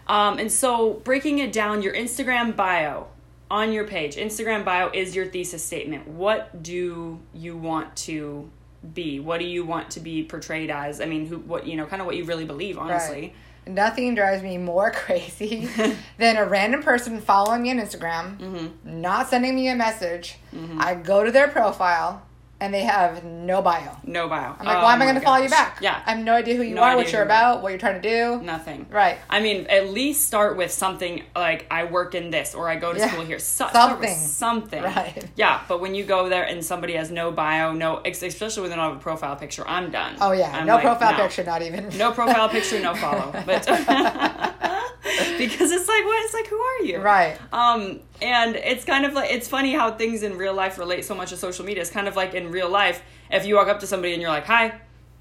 Um, 0.08 0.38
and 0.39 0.51
so 0.51 0.96
breaking 1.05 1.39
it 1.39 1.53
down, 1.53 1.82
your 1.82 1.93
Instagram 1.93 2.55
bio 2.58 3.08
on 3.51 3.71
your 3.71 3.85
page, 3.85 4.15
Instagram 4.15 4.65
bio 4.65 4.89
is 4.93 5.15
your 5.15 5.25
thesis 5.27 5.63
statement. 5.63 6.07
What 6.07 6.63
do 6.63 7.19
you 7.33 7.57
want 7.57 7.95
to 7.97 8.50
be? 8.93 9.19
What 9.19 9.39
do 9.39 9.45
you 9.45 9.65
want 9.65 9.91
to 9.91 10.00
be 10.00 10.23
portrayed 10.23 10.69
as? 10.69 11.00
I 11.01 11.05
mean, 11.05 11.25
who, 11.27 11.38
what, 11.39 11.67
you 11.67 11.75
know, 11.77 11.85
kind 11.85 12.01
of 12.01 12.05
what 12.05 12.15
you 12.15 12.25
really 12.25 12.45
believe, 12.45 12.77
honestly. 12.77 13.21
Right. 13.21 13.75
Nothing 13.75 14.13
drives 14.15 14.43
me 14.43 14.57
more 14.57 14.91
crazy 14.95 15.69
than 16.17 16.38
a 16.38 16.45
random 16.45 16.83
person 16.83 17.21
following 17.21 17.62
me 17.62 17.71
on 17.71 17.77
Instagram, 17.77 18.38
Mm-hmm. 18.39 19.01
not 19.01 19.29
sending 19.29 19.55
me 19.55 19.69
a 19.69 19.75
message. 19.75 20.38
I 20.79 20.95
go 20.95 21.23
to 21.23 21.31
their 21.31 21.47
profile 21.47 22.23
and 22.60 22.74
they 22.74 22.83
have 22.83 23.25
no 23.25 23.62
bio. 23.62 23.91
No 24.05 24.29
bio. 24.29 24.55
I'm 24.57 24.65
like, 24.65 24.81
why 24.81 24.93
am 24.93 25.01
I 25.01 25.05
going 25.05 25.15
to 25.15 25.22
follow 25.22 25.43
you 25.43 25.50
back? 25.50 25.75
Oh 25.79 25.83
Yeah. 25.83 26.01
I 26.05 26.12
have 26.15 26.24
no 26.24 26.33
idea 26.33 26.55
who 26.55 26.63
you 26.63 26.75
No 26.75 26.81
are, 26.83 26.95
what 26.95 27.12
you're 27.12 27.24
about, 27.24 27.62
what 27.62 27.69
you're 27.69 27.79
trying 27.79 28.01
to 28.01 28.10
do. 28.10 28.41
Nothing. 28.41 28.86
Right. 28.89 29.17
I 29.29 29.41
mean, 29.41 29.65
at 29.67 29.89
least 29.89 30.25
start 30.27 30.55
with 30.55 30.72
something 30.72 31.24
like 31.36 31.65
I 31.69 31.83
work 31.86 32.15
in 32.15 32.29
this 32.31 32.55
or 32.55 32.69
I 32.69 32.77
go 32.77 32.93
to 32.93 33.00
Yeah. 33.00 33.10
school 33.12 33.25
here. 33.25 33.39
So, 33.39 33.67
start 33.67 34.00
with 34.00 34.10
Something. 34.10 34.81
something. 34.81 34.83
Right. 34.83 35.25
Yeah, 35.36 35.62
but 35.67 35.81
when 35.81 35.93
you 35.93 36.05
go 36.05 36.29
there 36.29 36.43
and 36.43 36.63
somebody 36.63 36.93
has 36.93 37.12
no 37.12 37.31
bio, 37.31 37.74
no, 37.74 38.01
especially 38.05 38.62
when 38.62 38.69
they 38.69 38.77
don't 38.77 38.88
have 38.89 38.98
a 38.98 39.01
profile 39.01 39.36
picture, 39.36 39.67
I'm 39.67 39.91
done. 39.91 40.15
Oh, 40.22 40.31
yeah. 40.31 40.51
I'm 40.55 40.65
no 40.65 40.75
like, 40.75 40.83
profile 40.83 41.12
no. 41.17 41.24
picture, 41.24 41.43
not 41.43 41.62
even. 41.63 41.89
No 41.98 42.12
profile 42.13 42.48
picture, 42.57 42.79
no 42.79 42.95
follow. 42.95 43.31
But 43.45 43.65
because 45.38 45.72
it's 45.72 45.88
like 45.88 46.05
what 46.05 46.24
it's 46.25 46.33
like 46.33 46.48
who 46.48 46.57
are 46.57 46.81
you 46.83 46.98
Right. 47.00 47.38
um 47.51 48.00
and 48.22 48.55
it's 48.55 48.86
kind 48.86 49.05
of 49.05 49.13
like 49.13 49.32
it's 49.32 49.48
funny 49.48 49.74
how 49.74 49.91
things 49.91 50.24
in 50.24 50.38
real 50.38 50.53
life 50.53 50.77
relate 50.77 51.03
so 51.03 51.15
much 51.15 51.29
to 51.29 51.38
social 51.38 51.65
media 51.65 51.82
it's 51.82 51.91
kind 51.91 52.08
of 52.08 52.15
like 52.15 52.34
in 52.34 52.51
real 52.51 52.70
life 52.70 53.01
if 53.32 53.46
you 53.46 53.55
walk 53.55 53.67
up 53.67 53.79
to 53.79 53.88
somebody 53.88 54.13
and 54.13 54.22
you're 54.22 54.32
like 54.32 54.46
hi 54.46 54.74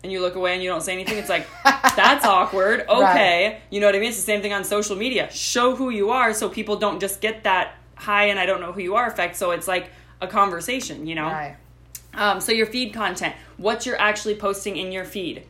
and 0.02 0.12
you 0.12 0.20
look 0.20 0.34
away 0.34 0.52
and 0.54 0.62
you 0.62 0.68
don't 0.68 0.82
say 0.82 0.92
anything 0.92 1.16
it's 1.18 1.28
like 1.28 1.46
that's 1.96 2.24
awkward 2.24 2.84
okay 2.88 3.60
you 3.70 3.80
know 3.80 3.86
what 3.86 3.94
i 3.94 3.98
mean 3.98 4.08
it's 4.08 4.16
the 4.18 4.22
same 4.22 4.42
thing 4.42 4.52
on 4.52 4.62
social 4.64 4.94
media 4.96 5.30
show 5.32 5.74
who 5.74 5.90
you 5.90 6.10
are 6.10 6.34
so 6.34 6.48
people 6.48 6.76
don't 6.76 7.00
just 7.00 7.20
get 7.20 7.44
that 7.44 7.74
hi 7.94 8.24
and 8.24 8.38
i 8.38 8.46
don't 8.46 8.60
know 8.60 8.72
who 8.72 8.80
you 8.80 8.94
are 8.94 9.06
effect 9.06 9.36
so 9.36 9.50
it's 9.52 9.66
like 9.68 9.90
a 10.20 10.26
conversation 10.26 11.06
you 11.06 11.14
know 11.14 11.26
Right. 11.26 11.56
um, 12.14 12.40
so 12.40 12.52
your 12.52 12.66
feed 12.66 12.92
content, 12.92 13.34
what 13.56 13.86
you're 13.86 13.98
actually 14.00 14.34
posting 14.34 14.76
in 14.76 14.92
your 14.92 15.04
feed. 15.04 15.44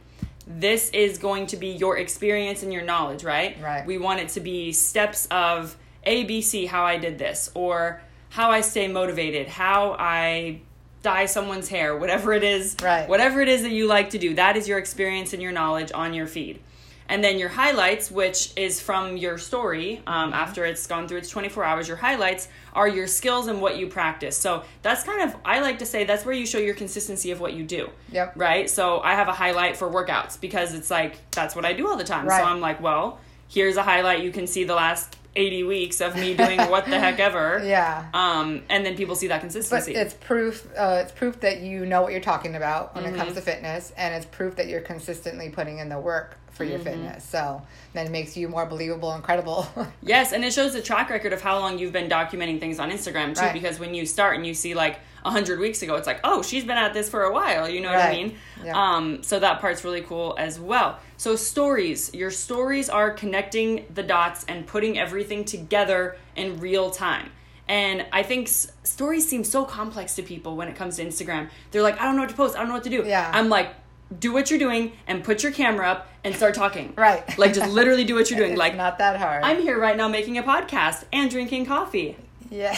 This 0.47 0.91
is 0.91 1.19
going 1.19 1.47
to 1.49 1.57
be 1.57 1.69
your 1.69 1.99
experience 1.99 2.63
and 2.63 2.73
your 2.73 2.83
knowledge, 2.83 3.23
right? 3.25 3.57
Right. 3.61 3.85
We 3.87 3.99
want 3.99 4.21
it 4.21 4.29
to 4.31 4.41
be 4.41 4.73
steps 4.73 5.27
of 5.31 5.77
A, 6.05 6.25
B, 6.25 6.41
C, 6.43 6.67
how 6.67 6.85
I 6.85 6.99
did 6.99 7.19
this, 7.19 7.51
or 7.55 8.01
how 8.31 8.51
I 8.51 8.61
stay 8.61 8.89
motivated, 8.89 9.47
how 9.49 9.97
I 9.99 10.61
dye 11.03 11.27
someone's 11.27 11.69
hair, 11.69 11.97
whatever 11.97 12.33
it 12.33 12.45
is, 12.45 12.77
Right. 12.83 13.09
whatever 13.09 13.41
it 13.41 13.49
is 13.49 13.63
that 13.63 13.73
you 13.73 13.87
like 13.87 14.11
to 14.11 14.19
do. 14.19 14.35
That 14.35 14.57
is 14.57 14.69
your 14.69 14.79
experience 14.79 15.33
and 15.33 15.43
your 15.43 15.53
knowledge 15.53 15.91
on 15.95 16.15
your 16.15 16.27
feed. 16.27 16.61
And 17.09 17.23
then 17.23 17.39
your 17.39 17.51
highlights, 17.51 18.11
which 18.11 18.53
is 18.57 18.81
from 18.81 19.17
your 19.19 19.37
story 19.37 20.01
um, 20.07 20.33
after 20.33 20.65
it's 20.65 20.87
gone 20.87 21.09
through 21.09 21.19
its 21.19 21.29
24 21.29 21.65
hours, 21.65 21.89
your 21.89 21.97
highlights 21.97 22.49
are 22.73 22.89
your 22.89 23.07
skills 23.07 23.49
and 23.49 23.61
what 23.61 23.77
you 23.77 23.89
practice. 23.89 24.37
So 24.37 24.63
that's 24.81 25.03
kind 25.03 25.29
of, 25.29 25.37
I 25.45 25.61
like 25.61 25.81
to 25.81 25.87
say, 25.87 26.05
that's 26.05 26.25
where 26.25 26.35
you 26.35 26.47
show 26.47 26.59
your 26.59 26.75
consistency 26.75 27.31
of 27.33 27.41
what 27.41 27.53
you 27.53 27.65
do. 27.65 27.91
Yep. 28.13 28.35
Right? 28.37 28.71
So 28.71 29.01
I 29.01 29.15
have 29.15 29.29
a 29.29 29.33
highlight 29.33 29.77
for 29.77 29.91
workouts 29.91 30.41
because 30.41 30.73
it's 30.73 30.91
like, 30.91 31.19
that's 31.33 31.55
what 31.55 31.67
I 31.67 31.75
do 31.75 31.87
all 31.89 31.97
the 31.97 32.05
time. 32.05 32.27
Right. 32.27 32.39
So 32.41 32.45
I'm 32.47 32.61
like, 32.61 32.81
well, 32.81 33.19
here's 33.49 33.77
a 33.77 33.83
highlight. 33.83 34.23
You 34.23 34.31
can 34.31 34.47
see 34.47 34.65
the 34.65 34.75
last 34.75 35.17
80 35.35 35.63
weeks 35.65 36.01
of 36.01 36.15
me 36.15 36.35
doing 36.35 36.59
what 36.71 36.85
the 36.85 36.99
heck 36.99 37.19
ever. 37.19 37.63
Yeah. 37.65 38.07
Um, 38.13 38.63
and 38.69 38.85
then 38.85 38.97
people 38.97 39.15
see 39.15 39.29
that 39.29 39.37
But 39.37 39.41
consistency. 39.53 39.95
it's 39.95 40.15
proof. 40.15 40.67
Uh, 40.77 41.01
it's 41.03 41.13
proof 41.13 41.41
that 41.41 41.61
you 41.61 41.87
know 41.87 42.03
what 42.03 42.13
you're 42.13 42.21
talking 42.21 42.55
about 42.55 42.95
when 42.95 43.05
it 43.05 43.09
Mm-hmm. 43.09 43.17
comes 43.19 43.35
to 43.35 43.41
fitness, 43.41 43.93
and 43.97 44.15
it's 44.15 44.27
proof 44.27 44.57
that 44.57 44.69
you're 44.69 44.81
consistently 44.81 45.49
putting 45.49 45.79
in 45.79 45.89
the 45.89 45.99
work 45.99 46.37
for 46.51 46.65
your 46.65 46.75
Mm-hmm. 46.79 46.85
fitness. 46.85 47.25
So 47.25 47.63
then 47.95 48.07
it 48.07 48.11
makes 48.13 48.37
you 48.37 48.49
more 48.49 48.67
believable 48.67 49.11
and 49.13 49.23
credible. 49.25 49.67
Yes, 50.03 50.33
and 50.33 50.45
it 50.45 50.53
shows 50.53 50.73
the 50.75 50.83
track 50.83 51.09
record 51.11 51.33
of 51.33 51.41
how 51.41 51.59
long 51.61 51.79
you've 51.79 51.93
been 51.93 52.11
documenting 52.11 52.61
things 52.61 52.79
on 52.79 52.91
Instagram 52.91 53.35
too. 53.35 53.41
Right. 53.43 53.53
Because 53.55 53.79
when 53.79 53.95
you 53.95 54.05
start 54.05 54.37
and 54.37 54.47
you 54.47 54.53
see 54.53 54.75
like 54.75 54.99
hundred 55.25 55.61
weeks 55.61 55.83
ago, 55.83 55.95
it's 55.95 56.07
like, 56.09 56.19
oh, 56.25 56.43
she's 56.43 56.65
been 56.65 56.77
at 56.77 56.93
this 56.93 57.09
for 57.09 57.23
a 57.23 57.33
while. 57.33 57.69
You 57.69 57.81
know 57.81 57.91
what 57.93 58.01
I 58.01 58.11
mean? 58.11 58.37
Yeah. 58.65 58.73
Um, 58.77 59.23
so 59.23 59.39
that 59.39 59.61
part's 59.61 59.85
really 59.85 60.01
cool 60.03 60.35
as 60.37 60.59
well. 60.59 60.99
So 61.23 61.37
stories, 61.37 62.13
your 62.13 62.33
stories 62.33 62.89
are 62.89 63.13
connecting 63.13 63.87
the 63.95 64.03
dots 64.03 64.45
and 64.49 64.67
putting 64.67 64.99
everything 64.99 65.45
together 65.45 66.17
in 66.35 66.59
real 66.59 66.91
time. 66.91 67.31
And 67.69 68.05
I 68.13 68.25
think 68.25 68.49
s- 68.49 68.73
stories 68.83 69.29
seem 69.29 69.45
so 69.45 69.65
complex 69.65 70.17
to 70.17 70.25
people 70.25 70.57
when 70.57 70.67
it 70.67 70.75
comes 70.75 70.97
to 70.97 71.05
Instagram. 71.05 71.49
They're 71.71 71.81
like, 71.81 72.01
I 72.01 72.07
don't 72.07 72.17
know 72.17 72.23
what 72.23 72.31
to 72.31 72.35
post. 72.35 72.57
I 72.57 72.59
don't 72.59 72.67
know 72.71 72.75
what 72.75 72.83
to 72.83 72.91
do. 72.91 73.05
Yeah. 73.07 73.31
I'm 73.33 73.49
like, 73.49 73.73
do 74.19 74.33
what 74.33 74.51
you're 74.51 74.59
doing 74.59 74.95
and 75.07 75.23
put 75.23 75.45
your 75.45 75.53
camera 75.53 75.89
up 75.91 76.09
and 76.25 76.35
start 76.35 76.55
talking. 76.57 76.93
Right. 76.97 77.39
Like 77.39 77.55
just 77.55 77.73
literally 77.79 78.03
do 78.03 78.17
what 78.17 78.29
you're 78.29 78.41
doing. 78.41 78.55
it's 78.55 78.59
like 78.59 78.75
not 78.75 78.99
that 78.99 79.17
hard. 79.21 79.45
I'm 79.45 79.63
here 79.63 79.79
right 79.79 79.97
now 79.97 80.09
making 80.09 80.39
a 80.39 80.43
podcast 80.43 81.05
and 81.13 81.31
drinking 81.31 81.67
coffee. 81.67 82.17
yeah. 82.51 82.73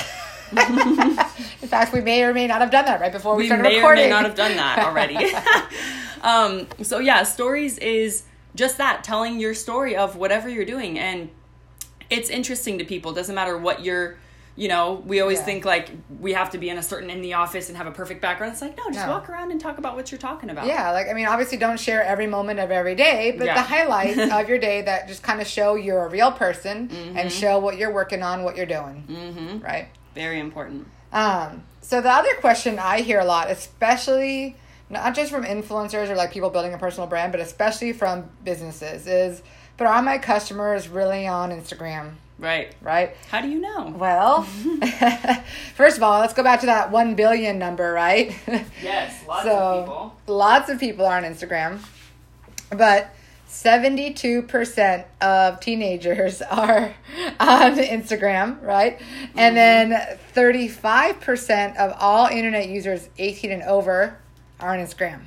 in 0.53 1.69
fact, 1.69 1.95
we 1.95 2.03
may 2.03 2.23
or 2.23 2.35
may 2.35 2.47
not 2.47 2.61
have 2.61 2.71
done 2.71 2.85
that 2.85 3.01
right 3.01 3.11
before 3.11 3.37
we, 3.37 3.45
We 3.45 3.47
started 3.47 3.63
may 3.63 3.77
recording. 3.77 4.05
or 4.05 4.07
may 4.09 4.11
not 4.11 4.25
have 4.27 4.35
done 4.35 4.55
that 4.55 4.81
already. 4.81 5.17
um, 6.23 6.67
so 6.85 6.99
yeah, 6.99 7.23
stories 7.23 7.79
is 7.79 8.25
just 8.55 8.79
that 8.79 9.05
telling 9.05 9.41
your 9.41 9.55
story 9.55 9.97
of 9.97 10.17
whatever 10.17 10.49
you're 10.49 10.65
doing, 10.65 10.99
and 10.99 11.29
it's 12.11 12.31
interesting 12.31 12.79
to 12.79 12.85
people. 12.85 13.13
Doesn't 13.13 13.35
matter 13.35 13.57
what 13.59 13.85
you're. 13.85 14.17
You 14.57 14.69
know, 14.69 15.03
we 15.05 15.21
always 15.21 15.39
Yeah. 15.41 15.45
think 15.47 15.65
like 15.65 15.91
we 16.21 16.33
have 16.35 16.51
to 16.51 16.59
be 16.59 16.69
in 16.69 16.79
a 16.79 16.83
certain 16.83 17.11
in 17.11 17.23
the 17.23 17.35
office 17.35 17.69
and 17.69 17.77
have 17.77 17.89
a 17.89 17.91
perfect 17.91 18.21
background. 18.21 18.53
It's 18.53 18.63
like 18.63 18.77
no, 18.77 18.85
just 18.89 19.05
No. 19.05 19.11
walk 19.15 19.29
around 19.29 19.51
and 19.51 19.61
talk 19.61 19.79
about 19.79 19.97
what 19.97 20.13
you're 20.13 20.19
talking 20.21 20.49
about. 20.49 20.67
Yeah, 20.69 20.93
like 20.93 21.09
I 21.09 21.13
mean, 21.13 21.27
obviously, 21.27 21.59
don't 21.59 21.81
share 21.81 22.05
every 22.05 22.29
moment 22.29 22.61
of 22.61 22.71
every 22.71 22.95
day, 22.95 23.35
but 23.37 23.47
Yeah. 23.47 23.55
the 23.55 23.63
highlights 23.63 24.17
of 24.33 24.49
your 24.49 24.59
day 24.59 24.83
that 24.83 25.09
just 25.09 25.25
kind 25.25 25.41
of 25.41 25.49
show 25.49 25.75
you're 25.75 26.05
a 26.05 26.09
real 26.09 26.31
person 26.31 26.87
Mm-hmm. 26.89 27.19
and 27.19 27.33
show 27.33 27.59
what 27.59 27.79
you're 27.79 27.93
working 27.93 28.23
on, 28.23 28.45
what 28.45 28.57
you're 28.57 28.65
doing. 28.67 29.05
Mm-hmm. 29.11 29.59
Right. 29.59 29.89
very 30.15 30.39
important. 30.39 30.87
Um, 31.13 31.65
so 31.81 32.01
the 32.01 32.11
other 32.13 32.33
question 32.35 32.79
I 32.79 33.01
hear 33.01 33.19
a 33.19 33.25
lot, 33.25 33.51
especially 33.51 34.57
not 34.91 35.15
just 35.15 35.31
from 35.31 35.45
influencers 35.45 36.09
or 36.09 36.17
like 36.17 36.33
people 36.33 36.51
building 36.51 36.75
a 36.75 36.79
personal 36.79 37.07
brand, 37.07 37.33
but 37.33 37.41
especially 37.41 37.93
from 37.93 38.29
businesses, 38.45 39.07
is, 39.07 39.43
but 39.77 39.87
are 39.87 40.03
my 40.03 40.19
customers 40.19 40.89
really 40.89 41.27
on 41.27 41.51
Instagram? 41.51 42.15
Right? 42.39 42.75
Right. 42.83 43.17
How 43.31 43.41
do 43.41 43.49
you 43.49 43.61
know? 43.61 43.95
Well, 43.97 44.43
first 45.75 45.97
of 45.97 46.03
all, 46.03 46.21
let's 46.21 46.35
go 46.35 46.43
back 46.43 46.61
to 46.61 46.67
that 46.67 46.91
one 46.91 47.15
billion 47.15 47.59
number, 47.59 47.93
right? 47.93 48.35
Yes, 48.83 49.25
lots 49.27 49.45
so 49.45 49.57
of 49.57 49.85
people. 49.85 50.17
lots 50.27 50.69
of 50.69 50.81
people 50.81 51.07
are 51.07 51.17
on 51.17 51.23
Instagram, 51.23 51.79
but 52.71 53.15
72% 53.49 55.05
of 55.21 55.61
teenagers 55.61 56.43
are 56.51 56.95
on 57.41 57.77
Instagram, 57.77 58.61
right? 58.63 59.01
And 59.37 59.57
mm-hmm. 59.57 59.91
then 59.91 60.19
35% 60.35 61.77
of 61.77 61.95
all 61.99 62.27
internet 62.27 62.69
users 62.69 63.09
18 63.17 63.53
and 63.53 63.63
over 63.63 64.19
are 64.65 64.75
on 64.75 64.85
Instagram. 64.85 65.21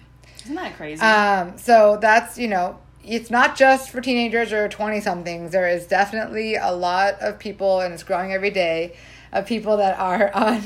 Isn't 0.44 0.56
that 0.56 0.75
crazy? 0.75 1.01
Um, 1.01 1.58
so 1.58 1.98
that's, 2.01 2.38
you 2.38 2.48
know, 2.48 2.79
it's 3.03 3.29
not 3.29 3.56
just 3.56 3.89
for 3.89 4.01
teenagers 4.01 4.51
or 4.51 4.67
20 4.67 5.00
somethings. 5.01 5.51
There 5.51 5.67
is 5.67 5.86
definitely 5.88 6.56
a 6.56 6.72
lot 6.72 7.15
of 7.22 7.39
people, 7.39 7.79
and 7.79 7.94
it's 7.94 8.03
growing 8.03 8.34
every 8.34 8.50
day, 8.50 8.96
of 9.34 9.46
people 9.46 9.77
that 9.77 10.00
are 10.00 10.32
on 10.34 10.62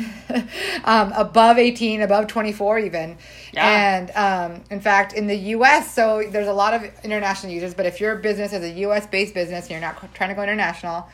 um, 0.85 1.11
above 1.15 1.57
18, 1.57 2.01
above 2.01 2.27
24 2.27 2.79
even. 2.79 3.17
Yeah. 3.53 3.99
And 3.99 4.11
um, 4.11 4.63
in 4.69 4.79
fact, 4.79 5.13
in 5.13 5.27
the 5.27 5.35
US, 5.35 5.93
so 5.93 6.23
there's 6.29 6.47
a 6.47 6.53
lot 6.53 6.73
of 6.73 6.83
international 7.03 7.53
users, 7.53 7.73
but 7.73 7.85
if 7.85 7.99
your 7.99 8.15
business 8.17 8.53
is 8.53 8.63
a 8.63 8.69
US 8.87 9.07
based 9.07 9.33
business 9.33 9.65
and 9.65 9.71
you're 9.71 9.81
not 9.81 10.13
trying 10.13 10.29
to 10.29 10.35
go 10.35 10.43
international, 10.43 11.09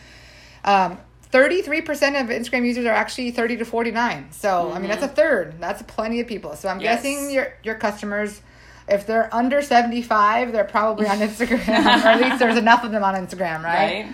um, 0.63 0.97
33% 1.31 1.83
of 2.21 2.29
Instagram 2.29 2.65
users 2.65 2.85
are 2.85 2.89
actually 2.93 3.31
30 3.31 3.57
to 3.57 3.65
49. 3.65 4.27
So, 4.31 4.71
I 4.71 4.79
mean, 4.79 4.89
that's 4.89 5.03
a 5.03 5.07
third. 5.07 5.59
That's 5.59 5.81
plenty 5.83 6.19
of 6.21 6.27
people. 6.27 6.55
So, 6.55 6.69
I'm 6.69 6.77
Mm-hmm. 6.77 6.83
Yes. 6.85 7.03
guessing 7.03 7.31
your 7.31 7.53
your 7.63 7.75
customers 7.75 8.41
if 8.89 9.05
they're 9.05 9.33
under 9.35 9.61
75, 9.61 10.53
they're 10.53 10.63
probably 10.63 11.07
on 11.07 11.17
Instagram, 11.17 11.67
or 12.05 12.07
at 12.07 12.21
least 12.21 12.39
there's 12.39 12.55
enough 12.57 12.85
of 12.85 12.91
them 12.91 13.03
on 13.03 13.15
Instagram, 13.15 13.61
right? 13.61 14.13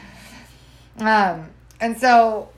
right? 0.99 1.31
Um, 1.31 1.49
and 1.79 1.95
so, 1.99 2.49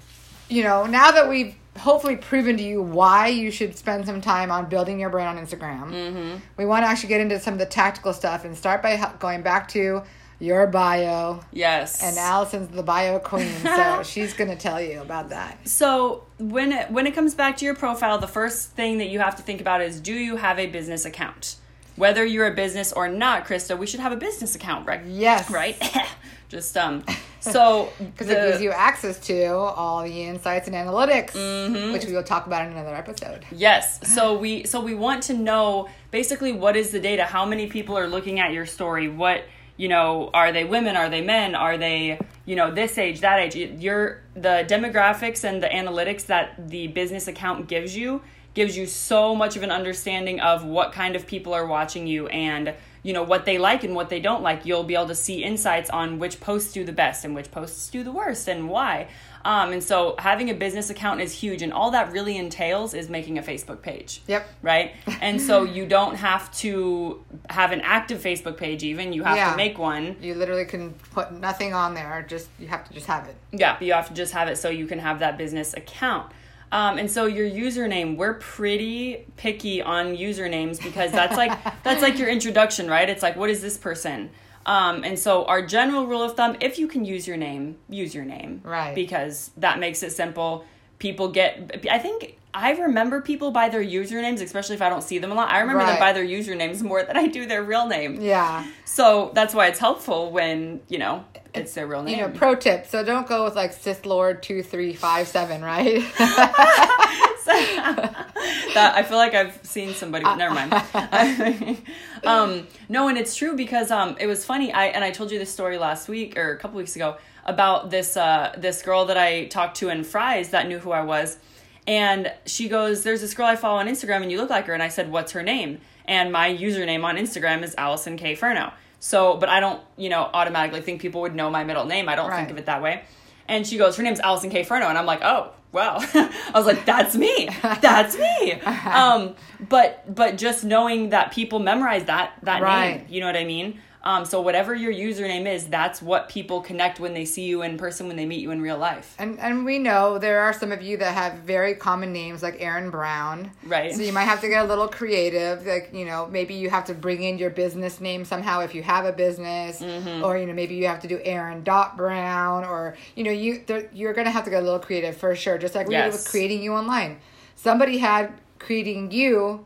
you 0.50 0.64
know, 0.64 0.86
now 0.86 1.12
that 1.12 1.28
we've 1.28 1.56
hopefully 1.78 2.16
proven 2.16 2.56
to 2.56 2.64
you 2.64 2.82
why 2.82 3.28
you 3.28 3.52
should 3.52 3.78
spend 3.78 4.06
some 4.06 4.22
time 4.22 4.50
on 4.50 4.70
building 4.70 4.98
your 4.98 5.10
brand 5.10 5.38
on 5.38 5.46
Instagram, 5.46 5.90
Mm-hmm. 5.92 6.36
we 6.56 6.66
want 6.66 6.86
to 6.86 6.88
actually 6.88 7.10
get 7.10 7.20
into 7.20 7.38
some 7.40 7.54
of 7.54 7.60
the 7.60 7.66
tactical 7.66 8.14
stuff 8.14 8.46
and 8.46 8.56
start 8.56 8.82
by 8.82 8.96
going 9.20 9.42
back 9.42 9.68
to 9.70 10.02
your 10.40 10.68
bio. 10.68 11.40
Yes. 11.52 12.04
And 12.04 12.18
Allison's 12.18 12.70
the 12.70 12.84
bio 12.84 13.20
queen, 13.20 13.52
so 13.64 14.04
she's 14.06 14.34
going 14.34 14.50
to 14.50 14.56
tell 14.58 14.82
you 14.82 15.02
about 15.02 15.30
that. 15.30 15.68
So 15.68 16.26
when 16.38 16.72
it, 16.72 16.92
when 16.92 17.08
it 17.08 17.14
comes 17.16 17.34
back 17.36 17.58
to 17.58 17.66
your 17.66 17.76
profile, 17.76 18.18
the 18.18 18.28
first 18.28 18.72
thing 18.72 18.98
that 18.98 19.08
you 19.08 19.20
have 19.20 19.36
to 19.38 19.44
think 19.44 19.62
about 19.62 19.82
is 19.82 20.00
do 20.00 20.14
you 20.14 20.36
have 20.38 20.60
a 20.60 20.68
business 20.68 21.06
account? 21.06 21.56
Whether 21.96 22.26
you're 22.26 22.48
a 22.48 22.54
business 22.54 22.92
or 22.92 23.08
not, 23.08 23.46
Krista, 23.46 23.78
we 23.78 23.88
should 23.88 24.02
have 24.02 24.12
a 24.12 24.18
business 24.18 24.54
account, 24.56 24.86
right? 24.86 25.06
Yes. 25.06 25.50
Right? 25.50 25.82
Just 26.50 26.76
um 26.78 27.04
so 27.40 27.90
Because 27.98 28.30
it 28.30 28.36
gives 28.50 28.62
you 28.62 28.72
access 28.72 29.18
to 29.28 29.48
all 29.54 30.04
the 30.04 30.24
insights 30.24 30.68
and 30.68 30.76
analytics, 30.76 31.32
Mm-hmm. 31.32 31.94
which 31.94 32.06
we 32.06 32.12
will 32.14 32.24
talk 32.24 32.48
about 32.48 32.66
in 32.66 32.74
another 32.74 32.94
episode. 32.94 33.46
Yes. 33.52 34.14
So 34.14 34.38
we 34.38 34.66
so 34.66 34.82
we 34.82 34.94
want 34.94 35.24
to 35.24 35.34
know 35.34 35.88
basically 36.12 36.52
what 36.52 36.76
is 36.76 36.92
the 36.92 37.00
data? 37.00 37.24
How 37.24 37.46
many 37.46 37.68
people 37.68 37.98
are 37.98 38.08
looking 38.08 38.42
at 38.42 38.52
your 38.52 38.66
story? 38.66 39.08
What 39.08 39.44
you 39.78 39.88
know, 39.88 40.30
are 40.34 40.52
they 40.52 40.64
women? 40.64 40.96
Are 40.96 41.10
they 41.10 41.22
men? 41.22 41.56
Are 41.56 41.78
they 41.78 42.20
you 42.46 42.56
know 42.56 42.72
this 42.72 42.98
age, 42.98 43.22
that 43.22 43.40
age? 43.40 43.56
Your 43.82 44.22
the 44.34 44.66
demographics 44.68 45.44
and 45.44 45.62
the 45.62 45.68
analytics 45.68 46.28
that 46.28 46.70
the 46.70 46.88
business 46.88 47.28
account 47.28 47.68
gives 47.68 47.96
you 47.96 48.22
gives 48.56 48.78
you 48.78 48.86
so 48.88 49.36
much 49.36 49.58
of 49.58 49.64
an 49.64 49.72
understanding 49.72 50.40
of 50.40 50.64
what 50.64 50.94
kind 50.94 51.16
of 51.16 51.28
people 51.28 51.54
are 51.54 51.68
watching 51.68 52.08
you 52.08 52.28
and 52.28 52.74
you 53.04 53.14
know 53.14 53.22
what 53.22 53.46
they 53.46 53.58
like 53.58 53.84
and 53.84 53.94
what 53.94 54.10
they 54.10 54.20
don't 54.20 54.42
like 54.42 54.66
you'll 54.66 54.84
be 54.84 54.96
able 54.96 55.08
to 55.08 55.14
see 55.14 55.44
insights 55.44 55.90
on 55.90 56.18
which 56.20 56.40
posts 56.40 56.72
do 56.72 56.84
the 56.84 56.94
best 56.94 57.26
and 57.26 57.36
which 57.36 57.52
posts 57.52 57.90
do 57.90 58.02
the 58.02 58.12
worst 58.12 58.48
and 58.48 58.70
why 58.70 59.08
um, 59.46 59.72
and 59.72 59.82
so 59.84 60.16
having 60.20 60.50
a 60.50 60.54
business 60.54 60.90
account 60.90 61.22
is 61.22 61.32
huge 61.32 61.62
and 61.62 61.72
all 61.72 61.92
that 61.92 62.12
really 62.12 62.36
entails 62.38 62.94
is 62.94 63.10
making 63.10 63.38
a 63.38 63.42
facebook 63.42 63.82
page 63.82 64.22
Yep. 64.28 64.46
right 64.62 64.92
and 65.22 65.40
so 65.40 65.64
you 65.64 65.86
don't 65.86 66.16
have 66.16 66.52
to 66.58 67.24
have 67.50 67.72
an 67.72 67.82
active 67.82 68.20
facebook 68.22 68.58
page 68.58 68.84
even 68.84 69.14
you 69.14 69.24
have 69.24 69.38
Yeah. 69.38 69.52
to 69.52 69.58
make 69.58 69.78
one 69.78 70.16
You 70.22 70.34
literally 70.36 70.66
can 70.66 70.94
put 71.14 71.32
nothing 71.32 71.74
on 71.74 71.94
there, 71.94 72.26
just 72.28 72.50
you 72.60 72.68
have 72.68 72.86
to 72.88 72.94
just 72.94 73.06
have 73.08 73.28
it. 73.28 73.36
yeah, 73.52 73.74
but 73.78 73.86
you 73.88 73.94
have 73.94 74.08
to 74.10 74.14
just 74.14 74.34
have 74.34 74.48
it 74.50 74.58
so 74.58 74.70
you 74.70 74.88
can 74.88 75.00
have 75.00 75.20
that 75.20 75.38
business 75.38 75.74
account. 75.74 76.32
Um, 76.72 76.98
and 76.98 77.10
so 77.10 77.26
your 77.28 77.48
username, 77.48 78.18
we're 78.18 78.34
pretty 78.34 79.26
picky 79.38 79.82
on 79.82 80.18
usernames 80.18 80.82
because 80.84 81.12
that's 81.12 81.38
like 81.38 81.52
that's 81.84 82.02
like 82.02 82.18
your 82.18 82.28
introduction, 82.28 82.90
right? 82.90 83.08
It's 83.10 83.22
like, 83.24 83.36
what 83.36 83.50
is 83.50 83.62
this 83.62 83.78
person? 83.78 84.30
Um, 84.66 85.04
and 85.04 85.18
so 85.18 85.46
our 85.46 85.62
general 85.66 86.08
rule 86.08 86.24
of 86.24 86.36
thumb, 86.36 86.58
if 86.60 86.80
you 86.80 86.88
can 86.88 87.06
use 87.06 87.28
your 87.28 87.38
name, 87.38 87.78
use 87.90 88.16
your 88.16 88.26
name. 88.26 88.62
Right. 88.64 88.96
Because 88.96 89.52
that 89.58 89.80
makes 89.80 90.02
it 90.04 90.12
simple. 90.12 90.66
People 90.98 91.30
get 91.30 91.86
I 91.92 92.00
think 92.00 92.38
I 92.54 92.72
remember 92.72 93.22
people 93.22 93.52
by 93.52 93.68
their 93.68 93.84
usernames, 93.84 94.42
especially 94.42 94.76
if 94.76 94.82
I 94.82 94.88
don't 94.88 95.04
see 95.04 95.20
them 95.20 95.32
a 95.32 95.36
lot. 95.36 95.52
I 95.52 95.60
remember 95.60 95.86
them 95.86 96.00
by 96.00 96.14
their 96.14 96.26
usernames 96.26 96.82
more 96.82 97.04
than 97.04 97.18
I 97.18 97.28
do 97.28 97.46
their 97.46 97.62
real 97.62 97.86
name. 97.86 98.22
Yeah. 98.22 98.66
So 98.86 99.32
that's 99.34 99.54
why 99.54 99.68
it's 99.68 99.80
helpful 99.80 100.32
when, 100.32 100.80
you 100.88 100.98
know, 100.98 101.26
it's 101.56 101.74
their 101.74 101.88
real 101.88 102.04
name. 102.04 102.20
You 102.20 102.28
know, 102.28 102.34
pro 102.34 102.56
tip. 102.56 102.86
So 102.88 103.04
don't 103.04 103.28
go 103.28 103.44
with 103.44 103.56
like 103.56 103.74
Sith 103.74 104.06
Lord 104.06 104.44
two 104.44 104.64
three 104.64 104.94
five 104.94 105.28
seven, 105.28 105.62
right? 105.62 106.04
that 107.46 108.94
I 108.96 109.04
feel 109.04 109.18
like 109.18 109.36
I've 109.36 109.60
seen 109.64 109.94
somebody. 109.94 110.24
Never 110.24 110.54
mind. 110.54 110.74
um, 112.24 112.68
no, 112.90 113.08
and 113.08 113.18
it's 113.18 113.36
true 113.36 113.56
because 113.56 113.92
um, 113.92 114.18
it 114.20 114.26
was 114.26 114.44
funny. 114.44 114.74
I 114.74 114.88
and 114.88 115.04
I 115.04 115.12
told 115.12 115.32
you 115.32 115.38
this 115.38 115.52
story 115.52 115.78
last 115.78 116.08
week 116.08 116.38
or 116.38 116.52
a 116.52 116.58
couple 116.58 116.78
weeks 116.78 116.96
ago 116.96 117.18
about 117.46 117.92
this 117.92 118.18
uh, 118.18 118.54
this 118.58 118.82
girl 118.82 119.06
that 119.06 119.18
I 119.18 119.46
talked 119.46 119.78
to 119.78 119.90
in 119.90 120.04
Fry's 120.04 120.50
that 120.50 120.68
knew 120.68 120.80
who 120.80 120.92
I 120.92 121.02
was, 121.02 121.38
and 121.86 122.34
she 122.46 122.68
goes, 122.68 123.04
"There's 123.04 123.22
this 123.22 123.36
girl 123.36 123.46
I 123.46 123.56
follow 123.56 123.80
on 123.80 123.88
Instagram, 123.88 124.24
and 124.24 124.32
you 124.32 124.38
look 124.38 124.50
like 124.50 124.66
her." 124.66 124.74
And 124.74 124.84
I 124.84 124.90
said, 124.90 125.12
"What's 125.12 125.34
her 125.34 125.44
name?" 125.44 125.82
And 126.06 126.32
my 126.32 126.52
username 126.52 127.04
on 127.04 127.16
Instagram 127.18 127.64
is 127.64 127.76
Allison 127.78 128.18
K 128.18 128.36
Furno. 128.36 128.74
So, 129.06 129.38
but 129.38 129.50
I 129.50 129.60
don't, 129.60 129.80
you 129.98 130.10
know, 130.10 130.28
automatically 130.34 130.82
think 130.82 131.00
people 131.00 131.22
would 131.22 131.36
know 131.36 131.52
my 131.52 131.64
middle 131.64 131.86
name. 131.86 132.10
I 132.10 132.16
don't 132.16 132.28
Right. 132.32 132.38
think 132.38 132.50
of 132.50 132.58
it 132.58 132.66
that 132.66 132.82
way. 132.82 133.04
And 133.48 133.68
she 133.68 133.78
goes, 133.78 133.96
her 133.98 134.02
name's 134.02 134.20
Allison 134.20 134.50
K 134.50 134.64
Furno, 134.64 134.90
and 134.90 134.98
I'm 134.98 135.06
like, 135.06 135.22
oh, 135.22 135.52
well. 135.72 135.98
I 136.16 136.52
was 136.56 136.66
like, 136.66 136.86
that's 136.86 137.16
me, 137.16 137.48
that's 137.82 138.18
me. 138.18 138.54
Um, 138.66 139.36
but 139.70 140.04
but 140.14 140.38
just 140.40 140.64
knowing 140.64 141.12
that 141.12 141.32
people 141.32 141.60
memorize 141.60 142.06
that 142.06 142.32
that 142.42 142.64
Right. 142.64 142.98
name, 143.02 143.06
you 143.08 143.20
know 143.22 143.28
what 143.28 143.36
I 143.38 143.46
mean. 143.46 143.80
Um, 144.06 144.24
so 144.24 144.40
whatever 144.40 144.76
your 144.76 144.94
username 144.94 145.52
is, 145.52 145.66
that's 145.66 146.00
what 146.00 146.30
people 146.30 146.62
connect 146.62 147.00
when 147.00 147.16
they 147.16 147.26
see 147.26 147.46
you 147.46 147.64
in 147.64 147.76
person, 147.76 148.08
when 148.08 148.16
they 148.16 148.28
meet 148.28 148.40
you 148.40 148.52
in 148.52 148.62
real 148.62 148.78
life. 148.78 149.16
And 149.18 149.40
and 149.40 149.66
we 149.66 149.80
know 149.80 150.20
there 150.20 150.42
are 150.42 150.54
some 150.54 150.72
of 150.72 150.84
you 150.84 150.98
that 150.98 151.16
have 151.16 151.40
very 151.40 151.74
common 151.74 152.14
names 152.14 152.44
like 152.44 152.58
Aaron 152.60 152.92
Brown. 152.92 153.50
Right. 153.64 153.92
So 153.92 154.04
you 154.04 154.14
might 154.14 154.26
have 154.26 154.42
to 154.42 154.48
get 154.48 154.64
a 154.64 154.68
little 154.68 154.88
creative. 154.88 155.66
Like, 155.66 155.90
you 155.92 156.06
know, 156.06 156.28
maybe 156.28 156.54
you 156.54 156.70
have 156.70 156.86
to 156.86 156.94
bring 156.94 157.24
in 157.24 157.40
your 157.40 157.50
business 157.50 158.00
name 158.00 158.26
somehow 158.26 158.60
if 158.60 158.76
you 158.76 158.84
have 158.84 159.06
a 159.06 159.12
business. 159.12 159.82
Mm-hmm. 159.82 160.24
Or, 160.24 160.38
you 160.38 160.46
know, 160.46 160.54
maybe 160.54 160.76
you 160.76 160.86
have 160.86 161.00
to 161.00 161.08
do 161.08 161.20
Aaron 161.24 161.64
dot 161.64 161.98
Brown 161.98 162.64
or 162.64 162.96
you 163.16 163.24
know, 163.24 163.32
you 163.32 163.64
you're 163.92 164.14
gonna 164.14 164.30
have 164.30 164.44
to 164.44 164.52
get 164.52 164.62
a 164.62 164.66
little 164.66 164.80
creative 164.80 165.18
for 165.18 165.36
sure. 165.36 165.58
Just 165.58 165.74
like 165.74 165.88
we 165.88 165.96
did 165.96 166.12
with 166.12 166.30
creating 166.30 166.62
you 166.62 166.74
online. 166.74 167.18
Somebody 167.56 167.98
had 167.98 168.34
creating 168.60 169.10
you, 169.10 169.66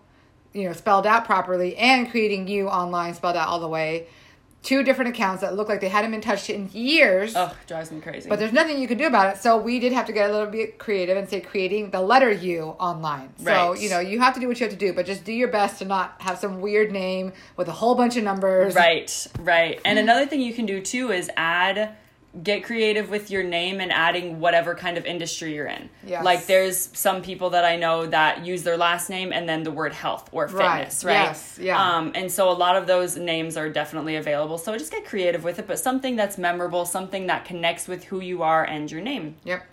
you 0.54 0.64
know, 0.64 0.72
spelled 0.72 1.06
out 1.06 1.26
properly 1.26 1.76
and 1.76 2.10
creating 2.10 2.48
you 2.48 2.70
online 2.70 3.14
spelled 3.14 3.36
out 3.36 3.50
all 3.50 3.60
the 3.60 3.68
way. 3.68 4.08
Two 4.62 4.84
different 4.84 5.16
accounts 5.16 5.42
that 5.42 5.56
look 5.56 5.70
like 5.70 5.80
they 5.80 5.88
hadn't 5.88 6.12
been 6.12 6.22
touched 6.22 6.50
in 6.50 6.70
years. 6.74 7.34
Oh, 7.36 7.56
drives 7.66 7.92
me 7.92 8.02
crazy. 8.02 8.28
But 8.28 8.40
there's 8.40 8.52
nothing 8.52 8.80
you 8.80 8.88
can 8.88 8.98
do 8.98 9.08
about 9.08 9.34
it. 9.34 9.42
So 9.42 9.58
we 9.58 9.80
did 9.80 9.94
have 9.94 10.06
to 10.08 10.12
get 10.12 10.30
a 10.30 10.34
little 10.34 10.52
bit 10.52 10.78
creative 10.78 11.16
and 11.16 11.30
say 11.30 11.40
creating 11.40 11.92
the 11.92 12.02
letter 12.02 12.30
U 12.30 12.76
online. 12.80 13.30
So, 13.38 13.74
you 13.74 13.90
know, 13.90 14.00
you 14.00 14.20
have 14.20 14.34
to 14.34 14.40
do 14.40 14.48
what 14.50 14.60
you 14.60 14.66
have 14.66 14.74
to 14.74 14.80
do, 14.80 14.92
but 14.92 15.06
just 15.06 15.24
do 15.24 15.32
your 15.32 15.48
best 15.48 15.80
to 15.80 15.86
not 15.86 16.22
have 16.22 16.38
some 16.40 16.60
weird 16.60 16.92
name 16.92 17.32
with 17.56 17.70
a 17.70 17.72
whole 17.72 17.96
bunch 17.96 18.18
of 18.18 18.24
numbers. 18.24 18.76
Right, 18.76 19.28
right. 19.40 19.80
And 19.86 19.98
hmm. 19.98 20.04
another 20.04 20.26
thing 20.26 20.42
you 20.42 20.54
can 20.54 20.66
do 20.66 20.82
too 20.82 21.12
is 21.12 21.30
add 21.38 21.96
get 22.44 22.64
creative 22.64 23.10
with 23.10 23.32
your 23.32 23.42
name 23.42 23.80
and 23.82 23.92
adding 23.92 24.40
whatever 24.40 24.76
kind 24.76 25.00
of 25.00 25.06
industry 25.08 25.56
you're 25.56 25.66
in. 25.66 25.90
Yes. 26.06 26.24
Like 26.24 26.46
there's 26.46 26.90
some 26.94 27.24
people 27.24 27.50
that 27.52 27.66
I 27.66 27.76
know 27.76 28.06
that 28.06 28.46
use 28.46 28.62
their 28.62 28.78
last 28.78 29.10
name 29.10 29.34
and 29.34 29.50
then 29.50 29.64
the 29.64 29.72
word 29.72 29.94
health 29.94 30.30
or 30.32 30.46
Right. 30.46 30.78
fitness, 30.80 31.04
right? 31.04 31.14
Yes, 31.14 31.58
yeah. 31.60 31.82
Um 31.98 32.12
and 32.14 32.32
so 32.32 32.52
a 32.52 32.54
lot 32.54 32.76
of 32.76 32.86
those 32.86 33.18
names 33.18 33.58
are 33.58 33.68
definitely 33.68 34.16
available. 34.16 34.60
So 34.60 34.78
just 34.78 34.92
get 34.92 35.06
creative 35.06 35.44
with 35.44 35.58
it, 35.58 35.66
but 35.66 35.80
something 35.80 36.16
that's 36.16 36.38
memorable, 36.38 36.86
something 36.86 37.26
that 37.28 37.46
connects 37.46 37.88
with 37.88 38.04
who 38.06 38.20
you 38.20 38.44
are 38.44 38.64
and 38.64 38.92
your 38.92 39.02
name. 39.02 39.36
Yep. 39.44 39.66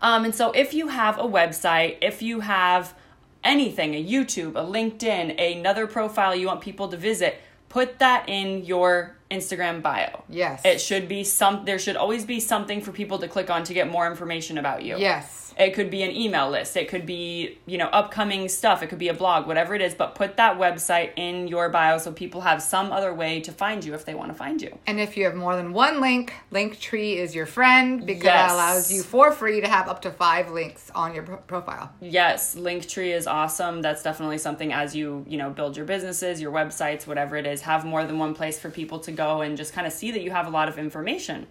Um, 0.00 0.24
and 0.24 0.34
so 0.34 0.52
if 0.52 0.72
you 0.74 0.88
have 0.88 1.18
a 1.18 1.24
website, 1.24 1.98
if 2.00 2.22
you 2.22 2.40
have 2.40 2.94
anything, 3.42 3.94
a 3.94 4.04
YouTube, 4.04 4.50
a 4.50 4.64
LinkedIn, 4.64 5.58
another 5.58 5.88
profile 5.88 6.34
you 6.34 6.46
want 6.46 6.60
people 6.60 6.88
to 6.88 6.96
visit, 6.96 7.40
put 7.68 7.98
that 7.98 8.28
in 8.28 8.64
your 8.64 9.16
Instagram 9.32 9.82
bio. 9.82 10.22
Yes. 10.28 10.62
It 10.64 10.80
should 10.80 11.08
be 11.08 11.24
some 11.24 11.64
there 11.64 11.78
should 11.78 11.96
always 11.96 12.24
be 12.24 12.38
something 12.40 12.80
for 12.80 12.92
people 12.92 13.18
to 13.18 13.28
click 13.28 13.50
on 13.50 13.64
to 13.64 13.74
get 13.74 13.90
more 13.90 14.06
information 14.06 14.58
about 14.58 14.82
you. 14.82 14.96
Yes. 14.98 15.38
It 15.58 15.74
could 15.74 15.90
be 15.90 16.02
an 16.02 16.10
email 16.12 16.48
list. 16.48 16.78
It 16.78 16.88
could 16.88 17.04
be, 17.04 17.58
you 17.66 17.76
know, 17.76 17.88
upcoming 17.88 18.48
stuff. 18.48 18.82
It 18.82 18.86
could 18.86 18.98
be 18.98 19.08
a 19.08 19.14
blog, 19.14 19.46
whatever 19.46 19.74
it 19.74 19.82
is, 19.82 19.92
but 19.94 20.14
put 20.14 20.38
that 20.38 20.56
website 20.56 21.10
in 21.16 21.46
your 21.46 21.68
bio 21.68 21.98
so 21.98 22.10
people 22.10 22.40
have 22.40 22.62
some 22.62 22.90
other 22.90 23.12
way 23.12 23.40
to 23.40 23.52
find 23.52 23.84
you 23.84 23.92
if 23.92 24.06
they 24.06 24.14
want 24.14 24.30
to 24.30 24.34
find 24.34 24.62
you. 24.62 24.78
And 24.86 24.98
if 24.98 25.14
you 25.14 25.24
have 25.26 25.34
more 25.34 25.54
than 25.54 25.74
one 25.74 26.00
link, 26.00 26.32
Linktree 26.50 27.16
is 27.16 27.34
your 27.34 27.44
friend 27.44 28.06
because 28.06 28.24
Yes. 28.24 28.48
that 28.50 28.54
allows 28.54 28.90
you 28.90 29.02
for 29.02 29.30
free 29.30 29.60
to 29.60 29.68
have 29.68 29.88
up 29.88 30.00
to 30.02 30.10
five 30.10 30.50
links 30.50 30.90
on 30.94 31.14
your 31.14 31.24
pro- 31.24 31.36
profile. 31.36 31.92
Yes, 32.00 32.54
Linktree 32.56 33.14
is 33.14 33.26
awesome. 33.26 33.82
That's 33.82 34.02
definitely 34.02 34.38
something 34.38 34.72
as 34.72 34.96
you, 34.96 35.22
you 35.28 35.36
know, 35.36 35.50
build 35.50 35.76
your 35.76 35.84
businesses, 35.84 36.40
your 36.40 36.50
websites, 36.52 37.06
whatever 37.06 37.36
it 37.36 37.46
is, 37.46 37.60
have 37.60 37.84
more 37.84 38.04
than 38.06 38.18
one 38.18 38.32
place 38.34 38.58
for 38.58 38.70
people 38.70 39.00
to 39.00 39.12
go 39.12 39.21
and 39.42 39.56
just 39.56 39.72
kind 39.72 39.86
of 39.86 39.92
see 39.92 40.10
that 40.12 40.22
you 40.22 40.30
have 40.30 40.46
a 40.46 40.50
lot 40.50 40.68
of 40.68 40.78
information. 40.78 41.46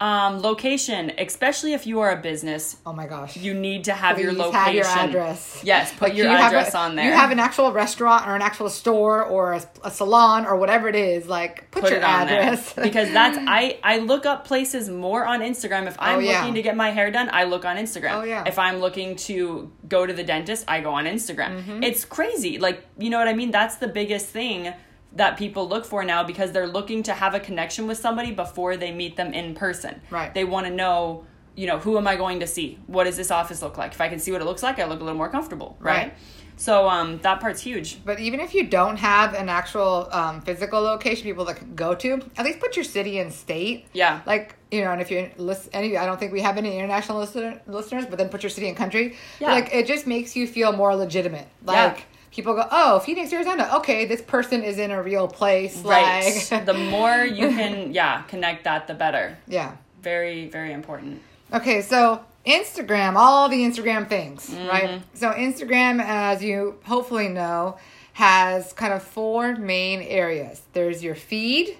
Um, 0.00 0.40
location, 0.40 1.12
especially 1.18 1.74
if 1.74 1.86
you 1.86 2.00
are 2.00 2.10
a 2.10 2.16
business, 2.22 2.78
Oh 2.86 2.92
my 2.94 3.06
gosh. 3.06 3.36
you 3.36 3.52
need 3.52 3.84
to 3.84 3.92
have 3.92 4.18
your 4.18 4.32
location. 4.32 4.54
have 4.58 4.74
your 4.74 4.86
address. 4.86 5.60
Yes, 5.62 5.92
put 5.92 6.00
Like, 6.08 6.16
your 6.16 6.30
you 6.30 6.32
address 6.34 6.72
a- 6.72 6.78
on 6.78 6.96
there. 6.96 7.04
You 7.04 7.12
have 7.12 7.30
an 7.32 7.38
actual 7.38 7.70
restaurant 7.70 8.26
or 8.26 8.34
an 8.34 8.40
actual 8.40 8.70
store 8.70 9.22
or 9.22 9.52
a, 9.52 9.62
a 9.84 9.90
salon 9.90 10.46
or 10.46 10.56
whatever 10.56 10.88
it 10.88 10.94
is. 10.94 11.26
Like, 11.28 11.70
put, 11.70 11.82
put 11.82 11.92
your 11.92 12.00
address. 12.00 12.72
because 12.82 13.12
that's 13.12 13.36
I 13.46 13.78
I 13.82 13.98
look 13.98 14.24
up 14.24 14.46
places 14.46 14.88
more 14.88 15.26
on 15.26 15.40
Instagram. 15.40 15.86
If 15.86 15.96
I'm 15.98 16.16
Oh, 16.16 16.20
yeah. 16.20 16.38
looking 16.38 16.54
to 16.54 16.62
get 16.62 16.76
my 16.78 16.88
hair 16.92 17.10
done, 17.10 17.28
I 17.30 17.44
look 17.44 17.66
on 17.66 17.76
Instagram. 17.76 18.12
Oh, 18.14 18.22
yeah. 18.22 18.44
If 18.46 18.58
I'm 18.58 18.76
looking 18.78 19.16
to 19.28 19.70
go 19.86 20.06
to 20.06 20.14
the 20.14 20.24
dentist, 20.24 20.64
I 20.66 20.80
go 20.80 20.92
on 20.94 21.04
Instagram. 21.04 21.60
Mm-hmm. 21.62 21.82
It's 21.82 22.06
crazy. 22.06 22.56
Like 22.58 22.86
you 22.98 23.10
know 23.10 23.18
what 23.18 23.28
I 23.28 23.34
mean? 23.34 23.50
That's 23.50 23.76
the 23.76 23.88
biggest 23.88 24.28
thing 24.28 24.72
that 25.14 25.36
people 25.36 25.68
look 25.68 25.84
for 25.84 26.04
now 26.04 26.22
because 26.22 26.52
they're 26.52 26.66
looking 26.68 27.02
to 27.04 27.12
have 27.12 27.34
a 27.34 27.40
connection 27.40 27.86
with 27.86 27.98
somebody 27.98 28.32
before 28.32 28.76
they 28.76 28.92
meet 28.92 29.16
them 29.16 29.32
in 29.32 29.54
person. 29.54 30.00
Right. 30.10 30.32
They 30.32 30.44
want 30.44 30.66
to 30.66 30.72
know. 30.72 31.24
You 31.56 31.66
know, 31.66 31.78
who 31.78 31.98
am 31.98 32.06
I 32.06 32.16
going 32.16 32.40
to 32.40 32.46
see? 32.46 32.78
What 32.86 33.04
does 33.04 33.16
this 33.16 33.30
office 33.30 33.60
look 33.60 33.76
like? 33.76 33.92
If 33.92 34.00
I 34.00 34.08
can 34.08 34.18
see 34.18 34.30
what 34.32 34.40
it 34.40 34.44
looks 34.44 34.62
like, 34.62 34.78
I 34.78 34.84
look 34.84 35.00
a 35.00 35.04
little 35.04 35.18
more 35.18 35.28
comfortable, 35.28 35.76
right? 35.80 35.94
Right. 35.94 36.14
So 36.56 36.88
um, 36.88 37.18
that 37.22 37.40
part's 37.40 37.60
huge. 37.62 38.04
But 38.04 38.20
even 38.20 38.38
if 38.38 38.54
you 38.54 38.66
don't 38.66 38.96
have 38.96 39.34
an 39.34 39.48
actual 39.48 40.08
um, 40.12 40.42
physical 40.42 40.80
location, 40.80 41.24
people 41.24 41.46
that 41.46 41.56
can 41.56 41.74
go 41.74 41.94
to, 41.94 42.20
at 42.36 42.44
least 42.44 42.60
put 42.60 42.76
your 42.76 42.84
city 42.84 43.18
and 43.18 43.32
state. 43.32 43.86
Yeah. 43.94 44.20
Like 44.26 44.56
you 44.70 44.84
know, 44.84 44.92
and 44.92 45.00
if 45.00 45.10
you're 45.10 45.30
list, 45.38 45.70
any, 45.72 45.96
I 45.96 46.06
don't 46.06 46.20
think 46.20 46.32
we 46.32 46.42
have 46.42 46.56
any 46.56 46.76
international 46.76 47.18
listener, 47.18 47.60
listeners, 47.66 48.04
but 48.06 48.18
then 48.18 48.28
put 48.28 48.42
your 48.42 48.50
city 48.50 48.68
and 48.68 48.76
country. 48.76 49.16
Yeah. 49.40 49.52
Like 49.52 49.74
it 49.74 49.86
just 49.86 50.06
makes 50.06 50.36
you 50.36 50.46
feel 50.46 50.72
more 50.72 50.94
legitimate. 50.94 51.48
Like 51.64 51.96
Yeah. 51.98 52.04
People 52.30 52.54
go, 52.54 52.64
oh, 52.70 52.98
Phoenix, 53.00 53.32
Arizona. 53.32 53.70
Okay, 53.76 54.04
this 54.06 54.22
person 54.22 54.62
is 54.62 54.78
in 54.78 54.90
a 54.90 55.02
real 55.02 55.28
place. 55.28 55.76
Right. 55.78 56.42
Like 56.50 56.66
the 56.66 56.74
more 56.74 57.16
you 57.24 57.48
can, 57.58 57.92
yeah, 57.92 58.22
connect 58.22 58.64
that, 58.64 58.86
the 58.86 58.94
better. 58.94 59.36
yeah. 59.46 59.76
Very, 60.02 60.48
very 60.48 60.72
important. 60.72 61.20
Okay, 61.52 61.82
so 61.82 62.24
Instagram, 62.46 63.16
all 63.16 63.48
the 63.50 63.58
Instagram 63.58 64.08
things, 64.08 64.48
Mm-hmm. 64.48 64.68
right? 64.68 65.02
So 65.14 65.30
Instagram, 65.32 66.02
as 66.02 66.42
you 66.42 66.78
hopefully 66.84 67.28
know, 67.28 67.76
has 68.14 68.72
kind 68.72 68.92
of 68.94 69.02
four 69.02 69.56
main 69.56 70.00
areas. 70.02 70.62
There's 70.72 71.02
your 71.02 71.14
feed, 71.14 71.76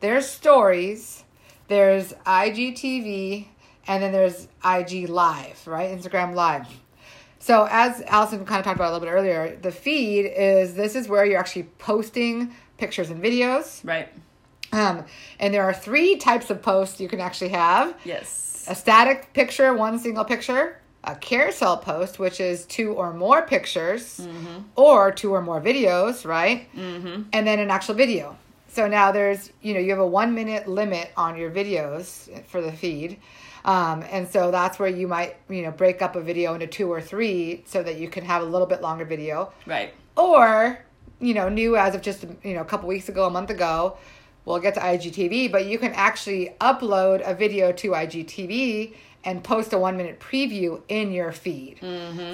there's 0.00 0.26
stories, 0.26 1.24
there's 1.68 2.14
IGTV, 2.26 3.46
and 3.86 4.02
then 4.02 4.12
there's 4.12 4.48
IG 4.64 5.08
Live, 5.08 5.66
right? 5.66 5.90
Instagram 5.90 6.34
Live. 6.34 6.66
So 7.38 7.66
as 7.70 8.02
Allison 8.02 8.44
kind 8.44 8.58
of 8.58 8.64
talked 8.64 8.76
about 8.76 8.90
a 8.90 8.92
little 8.92 9.06
bit 9.06 9.12
earlier, 9.12 9.56
the 9.60 9.72
feed 9.72 10.26
is 10.26 10.74
this 10.74 10.94
is 10.96 11.08
where 11.08 11.24
you're 11.24 11.38
actually 11.38 11.64
posting 11.78 12.52
pictures 12.78 13.10
and 13.10 13.22
videos. 13.22 13.80
Right. 13.84 14.08
Um, 14.72 15.04
and 15.40 15.54
there 15.54 15.64
are 15.64 15.72
three 15.72 16.16
types 16.16 16.50
of 16.50 16.60
posts 16.62 17.00
you 17.00 17.08
can 17.08 17.20
actually 17.20 17.50
have 17.50 17.94
Yes. 18.04 18.66
a 18.68 18.74
static 18.74 19.32
picture, 19.32 19.72
one 19.72 19.98
single 19.98 20.24
picture, 20.24 20.78
a 21.04 21.14
carousel 21.14 21.78
post, 21.78 22.18
which 22.18 22.38
is 22.40 22.66
two 22.66 22.92
or 22.92 23.14
more 23.14 23.42
pictures, 23.42 24.26
or 24.76 25.10
two 25.10 25.32
or 25.32 25.40
more 25.40 25.60
videos, 25.60 26.26
right? 26.26 26.68
Mm-hmm. 26.76 27.22
And 27.32 27.46
then 27.46 27.60
an 27.60 27.70
actual 27.70 27.94
video. 27.94 28.36
So 28.68 28.86
now 28.86 29.10
there's, 29.10 29.50
you 29.62 29.72
know, 29.72 29.80
you 29.80 29.90
have 29.90 30.00
a 30.00 30.06
one 30.06 30.34
minute 30.34 30.68
limit 30.68 31.10
on 31.16 31.38
your 31.38 31.50
videos 31.50 32.28
for 32.46 32.60
the 32.60 32.70
feed. 32.72 33.18
Um, 33.64 34.04
and 34.10 34.28
so 34.28 34.50
that's 34.50 34.78
where 34.78 34.88
you 34.88 35.08
might, 35.08 35.36
you 35.48 35.62
know, 35.62 35.70
break 35.70 36.00
up 36.02 36.16
a 36.16 36.20
video 36.20 36.54
into 36.54 36.66
two 36.66 36.90
or 36.90 37.00
three 37.00 37.64
so 37.66 37.82
that 37.82 37.96
you 37.96 38.08
can 38.08 38.24
have 38.24 38.42
a 38.42 38.44
little 38.44 38.66
bit 38.66 38.80
longer 38.82 39.04
video 39.04 39.52
Right. 39.66 39.92
or 40.16 40.78
you 41.20 41.34
know 41.34 41.48
new 41.48 41.76
as 41.76 41.94
of 41.96 42.02
just 42.02 42.24
you 42.44 42.54
know 42.54 42.60
a 42.60 42.64
couple 42.64 42.88
weeks 42.88 43.08
ago 43.08 43.26
a 43.26 43.30
month 43.30 43.50
ago 43.50 43.96
we'll 44.44 44.60
get 44.60 44.74
to 44.74 44.80
igtv 44.80 45.50
but 45.50 45.66
you 45.66 45.76
can 45.76 45.92
actually 45.94 46.54
upload 46.60 47.28
a 47.28 47.34
video 47.34 47.72
to 47.72 47.88
igtv 47.90 48.94
and 49.24 49.42
post 49.42 49.72
a 49.72 49.78
one 49.78 49.96
minute 49.96 50.20
preview 50.20 50.80
in 50.88 51.10
your 51.10 51.32
feed 51.32 51.78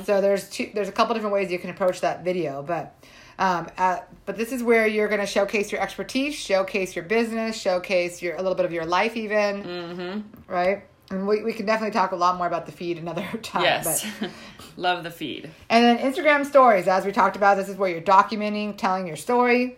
so 0.04 0.20
there's 0.20 0.50
two 0.50 0.70
there's 0.74 0.90
a 0.90 0.92
couple 0.92 1.14
different 1.14 1.32
ways 1.32 1.50
you 1.50 1.58
can 1.58 1.70
approach 1.70 2.02
that 2.02 2.22
video 2.22 2.62
but 2.62 2.94
Um, 3.38 3.68
at, 3.78 4.06
but 4.26 4.36
this 4.36 4.52
is 4.52 4.62
where 4.62 4.86
you're 4.86 5.08
going 5.08 5.20
to 5.20 5.26
showcase 5.26 5.72
your 5.72 5.80
expertise, 5.80 6.34
showcase 6.36 6.94
your 6.94 7.04
business, 7.04 7.56
showcase 7.60 8.22
your 8.22 8.36
a 8.36 8.42
little 8.42 8.54
bit 8.54 8.64
of 8.64 8.72
your 8.72 8.84
life, 8.86 9.16
even. 9.16 9.64
Mm-hmm. 9.64 10.20
Right. 10.46 10.84
And 11.16 11.26
we, 11.28 11.42
we 11.42 11.52
can 11.52 11.66
definitely 11.66 11.92
talk 11.92 12.12
a 12.12 12.16
lot 12.16 12.36
more 12.36 12.46
about 12.46 12.66
the 12.66 12.72
feed 12.72 12.98
another 12.98 13.22
time. 13.42 13.62
Yes. 13.62 14.06
But, 14.20 14.30
Love 14.76 15.04
the 15.04 15.10
feed. 15.10 15.50
and 15.70 15.84
then 15.84 15.98
Instagram 16.12 16.44
stories, 16.44 16.88
as 16.88 17.04
we 17.06 17.12
talked 17.12 17.36
about, 17.36 17.56
this 17.56 17.68
is 17.68 17.76
where 17.76 17.88
you're 17.90 18.00
documenting, 18.00 18.76
telling 18.76 19.06
your 19.06 19.16
story. 19.16 19.76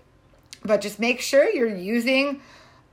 But 0.64 0.80
just 0.80 0.98
make 0.98 1.20
sure 1.20 1.48
you're 1.48 1.68
using 1.76 2.40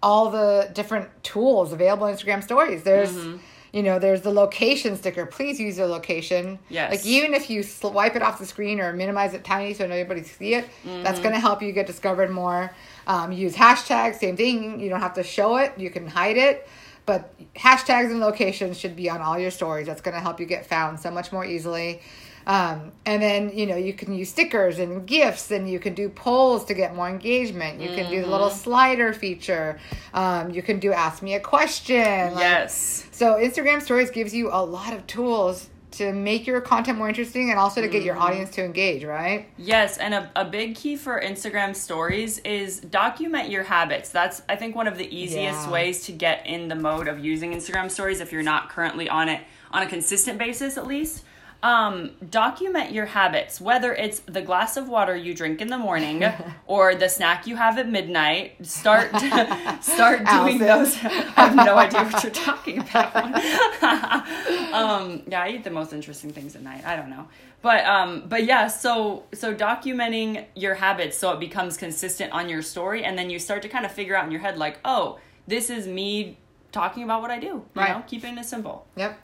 all 0.01 0.29
the 0.29 0.69
different 0.73 1.09
tools 1.23 1.71
available 1.71 2.05
in 2.07 2.15
Instagram 2.15 2.43
stories. 2.43 2.83
There's, 2.83 3.11
Mm-hmm. 3.11 3.37
you 3.71 3.81
know, 3.83 3.97
there's 3.99 4.21
the 4.21 4.31
location 4.33 4.97
sticker. 4.97 5.25
Please 5.25 5.59
use 5.61 5.77
the 5.77 5.87
location. 5.87 6.59
Yes. 6.69 6.91
Like 6.91 7.05
even 7.05 7.33
if 7.33 7.49
you 7.49 7.63
swipe 7.63 8.15
it 8.17 8.21
off 8.21 8.37
the 8.37 8.45
screen 8.45 8.79
or 8.81 8.91
minimize 8.93 9.33
it 9.33 9.43
tiny 9.45 9.73
so 9.73 9.87
nobody 9.87 10.21
see 10.23 10.55
it, 10.55 10.65
that's 10.83 11.19
Mm-hmm. 11.19 11.23
going 11.23 11.33
to 11.35 11.39
help 11.39 11.61
you 11.63 11.71
get 11.71 11.87
discovered 11.87 12.29
more. 12.29 12.69
Um, 13.07 13.31
use 13.31 13.55
hashtags. 13.55 14.15
Same 14.19 14.35
thing. 14.37 14.79
You 14.81 14.89
don't 14.89 14.99
have 15.01 15.13
to 15.15 15.23
show 15.23 15.55
it. 15.57 15.73
You 15.77 15.89
can 15.89 16.05
hide 16.07 16.37
it. 16.37 16.67
But 17.05 17.33
hashtags 17.53 18.11
and 18.11 18.19
locations 18.19 18.79
should 18.79 18.95
be 18.95 19.09
on 19.09 19.21
all 19.21 19.37
your 19.37 19.51
stories. 19.51 19.87
That's 19.87 20.01
going 20.01 20.15
to 20.15 20.21
help 20.21 20.39
you 20.39 20.45
get 20.45 20.65
found 20.65 20.99
so 20.99 21.11
much 21.11 21.31
more 21.31 21.43
easily. 21.45 22.01
Um, 22.45 22.91
and 23.05 23.21
then, 23.23 23.51
you 23.57 23.65
know, 23.65 23.75
you 23.77 23.93
can 23.93 24.13
use 24.13 24.29
stickers 24.29 24.79
and 24.79 25.05
GIFs 25.05 25.51
and 25.51 25.69
you 25.69 25.79
can 25.79 25.93
do 25.93 26.09
polls 26.09 26.65
to 26.65 26.73
get 26.73 26.93
more 26.95 27.07
engagement. 27.09 27.79
You 27.79 27.89
can 27.89 28.09
do 28.11 28.21
the 28.21 28.27
little 28.27 28.49
slider 28.49 29.13
feature. 29.13 29.79
Um, 30.13 30.49
you 30.51 30.61
can 30.61 30.79
do 30.79 30.91
ask 30.91 31.21
me 31.21 31.35
a 31.35 31.39
question. 31.39 32.33
Like, 32.33 32.39
Yes. 32.41 33.07
so 33.11 33.35
Instagram 33.35 33.81
stories 33.81 34.11
gives 34.11 34.33
you 34.33 34.49
a 34.51 34.63
lot 34.63 34.93
of 34.93 35.07
tools 35.07 35.69
to 35.93 36.11
make 36.11 36.45
your 36.47 36.61
content 36.61 36.97
more 36.97 37.07
interesting 37.07 37.49
and 37.49 37.59
also 37.59 37.81
to 37.81 37.87
get 37.87 38.03
your 38.03 38.15
mm-hmm. 38.15 38.23
audience 38.23 38.49
to 38.51 38.63
engage, 38.63 39.03
right? 39.03 39.47
Yes, 39.57 39.97
and 39.97 40.13
a, 40.13 40.31
a 40.35 40.45
big 40.45 40.75
key 40.75 40.95
for 40.95 41.21
Instagram 41.21 41.75
stories 41.75 42.39
is 42.39 42.79
document 42.79 43.49
your 43.49 43.63
habits. 43.63 44.09
That's, 44.09 44.41
I 44.49 44.55
think, 44.55 44.75
one 44.75 44.87
of 44.87 44.97
the 44.97 45.05
easiest 45.15 45.65
Yeah. 45.65 45.71
ways 45.71 46.05
to 46.05 46.11
get 46.11 46.45
in 46.45 46.67
the 46.67 46.75
mode 46.75 47.07
of 47.07 47.23
using 47.23 47.53
Instagram 47.53 47.89
stories 47.89 48.19
if 48.21 48.31
you're 48.31 48.43
not 48.43 48.69
currently 48.69 49.07
on 49.07 49.29
it 49.29 49.41
on 49.71 49.83
a 49.83 49.87
consistent 49.87 50.37
basis, 50.37 50.77
at 50.77 50.87
least. 50.87 51.23
Um, 51.63 52.11
document 52.29 52.91
your 52.91 53.05
habits, 53.05 53.61
whether 53.61 53.93
it's 53.95 54.19
the 54.25 54.41
glass 54.41 54.75
of 54.75 54.89
water 54.89 55.15
you 55.15 55.33
drink 55.33 55.61
in 55.61 55.69
the 55.69 55.77
morning 55.77 56.21
or 56.67 56.93
the 56.93 57.07
snack 57.07 57.47
you 57.47 57.55
have 57.55 57.77
at 57.79 57.87
midnight. 57.89 58.65
Start 58.65 59.11
start 59.81 60.25
doing 60.27 60.57
those. 60.59 60.93
I 60.97 61.07
have 61.47 61.55
no 61.55 61.77
idea 61.77 62.03
what 62.03 62.21
you're 62.21 62.33
talking 62.33 62.79
about. 62.79 63.15
um, 64.73 65.23
yeah, 65.27 65.43
I 65.43 65.49
eat 65.51 65.63
the 65.63 65.69
most 65.69 65.93
interesting 65.93 66.31
things 66.33 66.55
at 66.57 66.61
night. 66.63 66.85
I 66.85 66.97
don't 66.97 67.09
know, 67.09 67.27
but 67.61 67.85
um, 67.85 68.23
but 68.27 68.43
yeah. 68.43 68.67
So 68.67 69.23
so 69.33 69.55
documenting 69.55 70.45
your 70.55 70.75
habits 70.75 71.17
so 71.17 71.31
it 71.31 71.39
becomes 71.39 71.77
consistent 71.77 72.33
on 72.33 72.49
your 72.49 72.61
story, 72.61 73.05
and 73.05 73.17
then 73.17 73.29
you 73.29 73.39
start 73.39 73.61
to 73.61 73.69
kind 73.69 73.85
of 73.85 73.91
figure 73.93 74.17
out 74.17 74.25
in 74.25 74.31
your 74.31 74.41
head 74.41 74.57
like, 74.57 74.79
oh, 74.83 75.17
this 75.47 75.69
is 75.69 75.87
me 75.87 76.37
talking 76.73 77.03
about 77.03 77.21
what 77.21 77.31
I 77.31 77.39
do. 77.39 77.45
You 77.47 77.65
Right. 77.75 77.91
know, 77.91 78.03
keeping 78.05 78.37
it 78.37 78.45
simple. 78.45 78.85
Yep. 78.97 79.17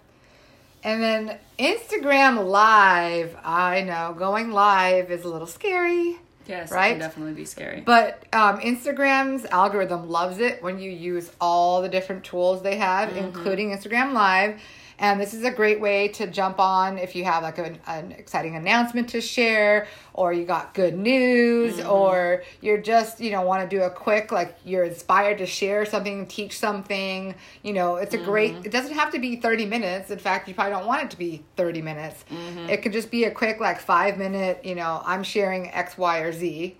And 0.83 1.01
then 1.03 1.37
Instagram 1.57 2.45
Live, 2.47 3.35
I 3.43 3.81
know 3.81 4.15
going 4.17 4.51
live 4.51 5.11
is 5.11 5.23
a 5.25 5.29
little 5.29 5.47
scary, 5.47 6.17
Yes, 6.47 6.71
it 6.71 6.75
Right? 6.75 6.91
can 6.91 6.99
definitely 6.99 7.33
be 7.33 7.45
scary. 7.45 7.81
but 7.81 8.23
um, 8.33 8.59
Instagram's 8.61 9.45
algorithm 9.45 10.09
loves 10.09 10.39
it 10.39 10.63
when 10.63 10.79
you 10.79 10.89
use 10.89 11.31
all 11.39 11.81
the 11.81 11.89
different 11.89 12.23
tools 12.23 12.61
they 12.63 12.77
have, 12.77 13.15
including 13.15 13.69
Instagram 13.71 14.13
Live. 14.13 14.59
And 14.99 15.19
this 15.19 15.33
is 15.33 15.43
a 15.45 15.51
great 15.51 15.79
way 15.79 16.09
to 16.09 16.27
jump 16.27 16.59
on 16.59 16.97
if 16.97 17.15
you 17.15 17.23
have 17.23 17.41
like 17.43 17.57
an, 17.57 17.79
an 17.87 18.11
exciting 18.11 18.55
announcement 18.55 19.09
to 19.09 19.21
share, 19.21 19.87
or 20.13 20.33
you 20.33 20.45
got 20.45 20.73
good 20.73 20.97
news, 20.97 21.77
mm-hmm. 21.77 21.89
or 21.89 22.43
you're 22.59 22.81
just, 22.81 23.21
you 23.21 23.31
know, 23.31 23.41
want 23.41 23.67
to 23.67 23.75
do 23.75 23.81
a 23.83 23.89
quick, 23.89 24.31
like 24.33 24.57
you're 24.65 24.83
inspired 24.83 25.37
to 25.37 25.45
share 25.45 25.85
something, 25.85 26.27
teach 26.27 26.59
something. 26.59 27.33
You 27.63 27.73
know, 27.73 27.95
it's 27.95 28.13
a 28.13 28.17
great, 28.17 28.55
mm-hmm. 28.55 28.65
it 28.65 28.71
doesn't 28.71 28.93
have 28.93 29.11
to 29.13 29.19
be 29.19 29.37
30 29.37 29.65
minutes. 29.65 30.11
In 30.11 30.19
fact, 30.19 30.49
you 30.49 30.53
probably 30.53 30.73
don't 30.73 30.85
want 30.85 31.03
it 31.03 31.11
to 31.11 31.17
be 31.17 31.43
30 31.55 31.81
minutes. 31.81 32.25
Mm-hmm. 32.29 32.69
It 32.69 32.81
could 32.81 32.91
just 32.91 33.09
be 33.09 33.23
a 33.23 33.31
quick, 33.31 33.61
like 33.61 33.79
five 33.79 34.17
minute, 34.17 34.59
you 34.65 34.75
know, 34.75 35.01
I'm 35.05 35.23
sharing 35.23 35.71
X, 35.71 35.97
Y, 35.97 36.19
or 36.19 36.33
Z. 36.33 36.75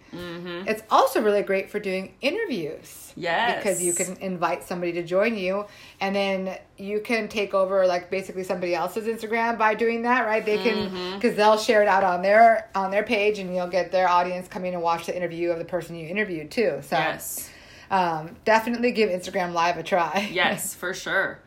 It's 0.68 0.84
also 0.90 1.22
really 1.22 1.44
great 1.44 1.70
for 1.70 1.80
doing 1.80 2.16
interviews. 2.22 3.14
Yes. 3.16 3.58
Because 3.58 3.82
you 3.82 3.94
can 3.94 4.18
invite 4.18 4.64
somebody 4.64 4.94
to 4.94 5.04
join 5.04 5.38
you 5.38 5.66
and 6.00 6.16
then 6.16 6.58
you 6.80 7.00
can 7.02 7.28
take 7.28 7.54
over 7.54 7.86
like 7.86 8.10
basically 8.10 8.44
somebody 8.44 8.74
else's 8.74 9.06
Instagram 9.06 9.58
by 9.58 9.74
doing 9.76 10.04
that, 10.04 10.26
right? 10.26 10.46
They 10.46 10.58
can 10.58 10.90
Mm-hmm. 10.90 11.20
cuz 11.20 11.36
they'll 11.36 11.58
share 11.58 11.82
it 11.82 11.88
out 11.88 12.04
on 12.04 12.22
their 12.22 12.70
on 12.74 12.90
their 12.92 13.04
page 13.04 13.38
and 13.40 13.54
you'll 13.54 13.68
get 13.68 13.92
their 13.92 14.08
audience 14.08 14.48
coming 14.48 14.74
and 14.74 14.82
watch 14.82 15.06
the 15.06 15.16
interview 15.16 15.52
of 15.52 15.60
the 15.60 15.66
person 15.66 15.96
you 15.96 16.08
interviewed 16.08 16.50
too. 16.52 16.80
So 16.82 16.98
yes, 16.98 17.50
um, 17.92 18.36
definitely 18.46 18.92
give 18.92 19.10
Instagram 19.10 19.54
live 19.54 19.78
a 19.78 19.84
try. 19.84 20.30
yes, 20.34 20.74
for 20.74 20.94
sure. 20.94 21.40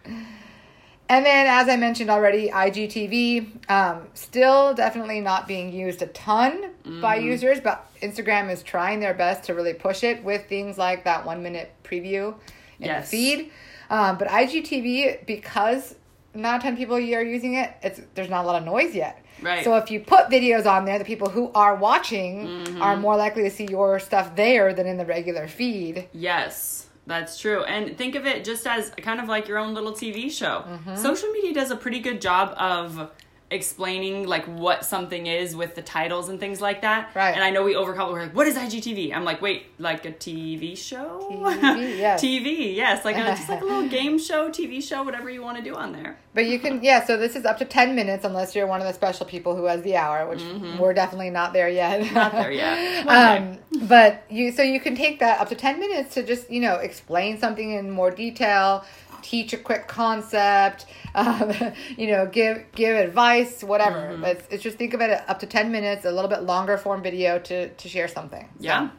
And 1.08 1.26
then, 1.26 1.46
as 1.46 1.68
I 1.68 1.76
mentioned 1.76 2.08
already, 2.10 2.48
IGTV 2.48 3.70
um, 3.70 4.06
still 4.14 4.72
definitely 4.72 5.20
not 5.20 5.46
being 5.46 5.72
used 5.72 6.00
a 6.02 6.06
ton 6.06 6.70
by 7.00 7.18
Mm-hmm. 7.18 7.26
users, 7.26 7.60
but 7.60 7.86
Instagram 8.00 8.50
is 8.50 8.62
trying 8.62 9.00
their 9.00 9.12
best 9.14 9.44
to 9.44 9.54
really 9.54 9.74
push 9.74 10.02
it 10.04 10.24
with 10.24 10.46
things 10.48 10.78
like 10.78 11.04
that 11.04 11.24
one 11.26 11.42
minute 11.42 11.70
preview 11.84 12.34
in 12.80 12.86
Yes. 12.86 13.10
the 13.10 13.16
feed. 13.16 13.50
Um, 13.92 14.16
but 14.18 14.26
IGTV, 14.28 15.26
because 15.26 15.94
not 16.34 16.60
a 16.60 16.62
ton 16.62 16.72
of 16.72 16.78
people 16.78 16.96
are 16.96 17.00
using 17.00 17.54
it, 17.54 17.70
it's 17.82 18.00
there's 18.14 18.30
not 18.30 18.44
a 18.44 18.46
lot 18.48 18.56
of 18.60 18.64
noise 18.64 18.94
yet. 18.94 19.22
Right. 19.42 19.64
So 19.64 19.76
if 19.76 19.90
you 19.90 20.00
put 20.00 20.28
videos 20.28 20.66
on 20.66 20.84
there, 20.84 20.98
the 20.98 21.04
people 21.04 21.28
who 21.28 21.50
are 21.54 21.74
watching 21.76 22.46
Mm-hmm. 22.46 22.82
are 22.82 22.96
more 22.96 23.16
likely 23.16 23.42
to 23.42 23.50
see 23.50 23.66
your 23.66 23.98
stuff 23.98 24.34
there 24.36 24.72
than 24.72 24.86
in 24.86 24.96
the 24.96 25.04
regular 25.04 25.46
feed. 25.48 26.08
Yes, 26.12 26.86
that's 27.06 27.38
true. 27.38 27.64
And 27.64 27.96
think 27.98 28.14
of 28.14 28.24
it 28.26 28.44
just 28.44 28.66
as 28.66 28.90
kind 29.08 29.20
of 29.20 29.28
like 29.28 29.46
your 29.48 29.58
own 29.58 29.74
little 29.74 29.92
TV 29.92 30.30
show. 30.30 30.64
Mm-hmm. 30.66 30.96
Social 30.96 31.28
media 31.30 31.52
does 31.52 31.70
a 31.70 31.76
pretty 31.76 32.00
good 32.00 32.20
job 32.20 32.54
of 32.56 33.10
explaining 33.52 34.26
like 34.26 34.44
what 34.46 34.84
something 34.84 35.26
is 35.26 35.54
with 35.54 35.74
the 35.74 35.82
titles 35.82 36.28
and 36.28 36.40
things 36.40 36.60
like 36.60 36.82
that. 36.82 37.14
Right. 37.14 37.34
And 37.34 37.44
I 37.44 37.50
know 37.50 37.62
we 37.62 37.76
overcome 37.76 38.12
we're 38.12 38.22
like, 38.22 38.34
what 38.34 38.46
is 38.46 38.56
IGTV? 38.56 39.14
I'm 39.14 39.24
like, 39.24 39.42
wait, 39.42 39.66
like 39.78 40.04
a 40.04 40.12
TV 40.12 40.76
show? 40.76 41.28
TV, 41.30 41.62
yes. 41.98 42.22
TV, 42.22 42.74
yes. 42.74 43.04
Like 43.04 43.16
a, 43.16 43.20
just 43.20 43.48
like 43.48 43.60
a 43.60 43.64
little 43.64 43.88
game 43.88 44.18
show, 44.18 44.48
TV 44.48 44.82
show, 44.82 45.02
whatever 45.02 45.30
you 45.30 45.42
want 45.42 45.58
to 45.58 45.62
do 45.62 45.74
on 45.74 45.92
there. 45.92 46.18
But 46.34 46.46
you 46.46 46.58
can, 46.58 46.82
yeah. 46.82 47.04
So 47.04 47.16
this 47.16 47.36
is 47.36 47.44
up 47.44 47.58
to 47.58 47.66
ten 47.66 47.94
minutes, 47.94 48.24
unless 48.24 48.56
you're 48.56 48.66
one 48.66 48.80
of 48.80 48.86
the 48.86 48.94
special 48.94 49.26
people 49.26 49.54
who 49.54 49.66
has 49.66 49.82
the 49.82 49.96
hour, 49.96 50.26
which 50.26 50.42
we're 50.78 50.94
definitely 50.94 51.30
not 51.30 51.52
there 51.52 51.68
yet. 51.68 52.00
Mm-hmm. 52.00 52.14
Not 52.14 52.32
there 52.32 52.52
yet. 52.52 53.06
Um, 53.12 53.58
but 53.86 54.24
you, 54.30 54.52
so 54.52 54.62
you 54.62 54.80
can 54.80 54.96
take 54.96 55.18
that 55.20 55.40
up 55.40 55.48
to 55.50 55.54
ten 55.54 55.78
minutes 55.78 56.14
to 56.14 56.22
just 56.22 56.50
you 56.50 56.60
know 56.60 56.76
explain 56.76 57.38
something 57.38 57.72
in 57.72 57.90
more 57.90 58.10
detail, 58.10 58.84
teach 59.22 59.52
a 59.52 59.56
quick 59.56 59.88
concept, 59.88 60.86
um, 61.14 61.52
you 61.96 62.08
know, 62.08 62.26
give 62.26 62.64
give 62.72 62.96
advice, 62.96 63.62
whatever. 63.64 63.98
Mm-hmm. 64.12 64.24
It's, 64.24 64.44
it's 64.50 64.62
just 64.62 64.76
think 64.78 64.94
of 64.94 65.00
it 65.00 65.10
up 65.28 65.38
to 65.40 65.46
ten 65.46 65.72
minutes, 65.72 66.04
a 66.04 66.10
little 66.12 66.30
bit 66.30 66.42
longer 66.42 66.76
form 66.78 67.02
video 67.02 67.38
to 67.38 67.68
to 67.68 67.88
share 67.88 68.08
something. 68.08 68.48
So 68.58 68.64
Yeah. 68.64 68.90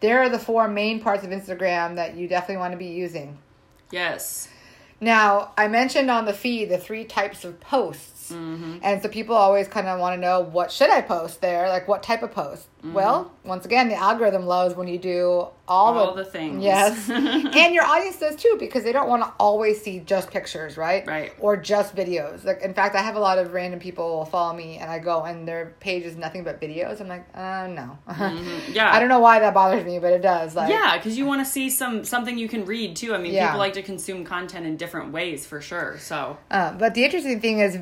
there 0.00 0.20
are 0.22 0.28
the 0.28 0.38
four 0.38 0.68
main 0.68 1.00
parts 1.00 1.24
of 1.24 1.30
Instagram 1.30 1.96
that 1.96 2.16
you 2.16 2.28
definitely 2.28 2.58
want 2.58 2.72
to 2.72 2.78
be 2.78 2.86
using. 2.86 3.38
Yes. 3.90 4.48
Now, 5.00 5.52
I 5.56 5.68
mentioned 5.68 6.10
on 6.10 6.24
the 6.24 6.32
feed 6.34 6.68
the 6.70 6.78
three 6.78 7.04
types 7.04 7.44
of 7.44 7.60
posts. 7.60 8.17
Mm-hmm. 8.32 8.78
And 8.82 9.02
so 9.02 9.08
people 9.08 9.34
always 9.34 9.68
kind 9.68 9.86
of 9.88 9.98
want 10.00 10.14
to 10.16 10.20
know 10.20 10.40
what 10.40 10.70
should 10.72 10.90
I 10.90 11.00
post 11.00 11.40
there? 11.40 11.68
Like 11.68 11.88
what 11.88 12.02
type 12.02 12.22
of 12.22 12.32
post? 12.32 12.68
Mm-hmm. 12.78 12.92
Well, 12.92 13.32
once 13.44 13.64
again, 13.66 13.88
the 13.88 13.96
algorithm 13.96 14.46
loves 14.46 14.74
when 14.76 14.86
you 14.86 14.98
do 14.98 15.48
all, 15.66 15.98
All 15.98 16.14
the 16.14 16.24
things. 16.24 16.62
Yes. 16.62 17.10
and 17.10 17.74
your 17.74 17.84
audience 17.84 18.18
does 18.18 18.36
too 18.36 18.56
because 18.58 18.84
they 18.84 18.92
don't 18.92 19.08
want 19.08 19.22
to 19.24 19.32
always 19.38 19.82
see 19.82 19.98
just 19.98 20.30
pictures, 20.30 20.76
right? 20.76 21.06
Right. 21.06 21.32
Or 21.40 21.56
just 21.56 21.94
videos. 21.96 22.44
Like 22.44 22.62
in 22.62 22.72
fact, 22.74 22.94
I 22.94 23.02
have 23.02 23.16
a 23.16 23.20
lot 23.20 23.38
of 23.38 23.52
random 23.52 23.80
people 23.80 24.16
will 24.18 24.24
follow 24.24 24.54
me 24.54 24.76
and 24.78 24.90
I 24.90 24.98
go 24.98 25.24
and 25.24 25.46
their 25.46 25.74
page 25.80 26.04
is 26.04 26.16
nothing 26.16 26.44
but 26.44 26.60
videos. 26.60 27.00
I'm 27.00 27.08
like, 27.08 27.26
uh 27.34 27.66
no. 27.66 27.98
Yeah. 28.72 28.92
I 28.92 29.00
don't 29.00 29.08
know 29.08 29.20
why 29.20 29.40
that 29.40 29.54
bothers 29.54 29.84
me, 29.84 29.98
but 29.98 30.12
it 30.12 30.22
does. 30.22 30.54
Like 30.54 30.70
Yeah, 30.70 30.96
because 30.96 31.18
you 31.18 31.26
want 31.26 31.44
to 31.44 31.50
see 31.50 31.68
some 31.70 32.04
something 32.04 32.38
you 32.38 32.48
can 32.48 32.64
read 32.64 32.94
too. 32.96 33.14
I 33.14 33.18
mean, 33.18 33.34
Yeah. 33.34 33.48
people 33.48 33.58
like 33.58 33.72
to 33.74 33.82
consume 33.82 34.24
content 34.24 34.66
in 34.66 34.76
different 34.76 35.12
ways 35.12 35.44
for 35.46 35.60
sure. 35.60 35.98
So 35.98 36.38
Um, 36.50 36.78
but 36.78 36.94
the 36.94 37.04
interesting 37.04 37.40
thing 37.40 37.58
is, 37.58 37.78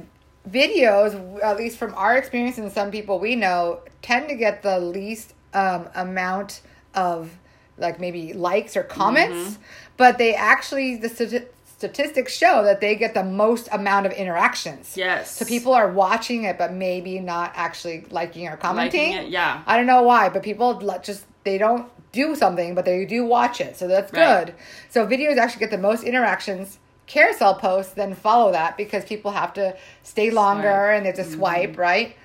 videos, 0.49 1.43
at 1.43 1.57
least 1.57 1.79
from 1.79 1.95
our 1.95 2.17
experience 2.17 2.59
and 2.59 2.71
some 2.73 2.91
people 2.91 3.19
we 3.19 3.37
know, 3.37 3.81
tend 4.03 4.29
to 4.29 4.35
get 4.35 4.63
the 4.63 4.79
least 4.79 5.35
um, 5.55 5.89
amount 5.95 6.61
of 6.95 7.31
like 7.79 8.01
maybe 8.01 8.33
likes 8.33 8.77
or 8.77 8.83
comments, 8.83 9.37
Mm-hmm. 9.37 9.63
but 9.97 10.19
they 10.19 10.35
actually 10.35 10.97
the 10.97 11.09
stati- 11.09 11.47
statistics 11.77 12.35
show 12.35 12.63
that 12.65 12.81
they 12.81 12.95
get 12.95 13.13
the 13.13 13.23
most 13.23 13.69
amount 13.71 14.07
of 14.07 14.13
interactions. 14.13 14.97
yes, 14.97 15.31
So 15.37 15.45
people 15.45 15.75
are 15.75 15.91
watching 15.93 16.45
it, 16.45 16.57
but 16.57 16.73
maybe 16.73 17.21
not 17.21 17.53
actually 17.55 18.07
liking 18.11 18.49
or 18.49 18.57
commenting. 18.57 19.11
liking 19.11 19.27
it. 19.27 19.31
Yeah, 19.31 19.63
I 19.67 19.77
don't 19.77 19.87
know 19.87 20.03
why, 20.03 20.31
but 20.31 20.43
people 20.43 20.69
le- 20.81 21.01
just 21.03 21.25
they 21.45 21.59
don't 21.59 21.87
do 22.13 22.35
something, 22.35 22.75
but 22.75 22.87
they 22.87 23.05
do 23.05 23.27
watch 23.27 23.61
it, 23.61 23.77
so 23.77 23.87
that's 23.87 24.11
Right. 24.13 24.47
good. 24.47 24.55
So 24.89 25.07
videos 25.07 25.37
actually 25.37 25.61
get 25.61 25.71
the 25.71 25.77
most 25.79 26.03
interactions. 26.03 26.79
Carousel 27.07 27.55
posts 27.55 27.95
then 27.95 28.15
follow 28.15 28.53
that 28.53 28.77
because 28.77 29.05
people 29.05 29.31
have 29.31 29.53
to 29.55 29.77
stay 30.03 30.31
longer 30.31 30.63
Swipe. 30.63 30.97
and 30.97 31.05
they 31.05 31.09
have 31.09 31.17
to 31.17 31.25
swipe, 31.25 31.79
right? 31.79 32.17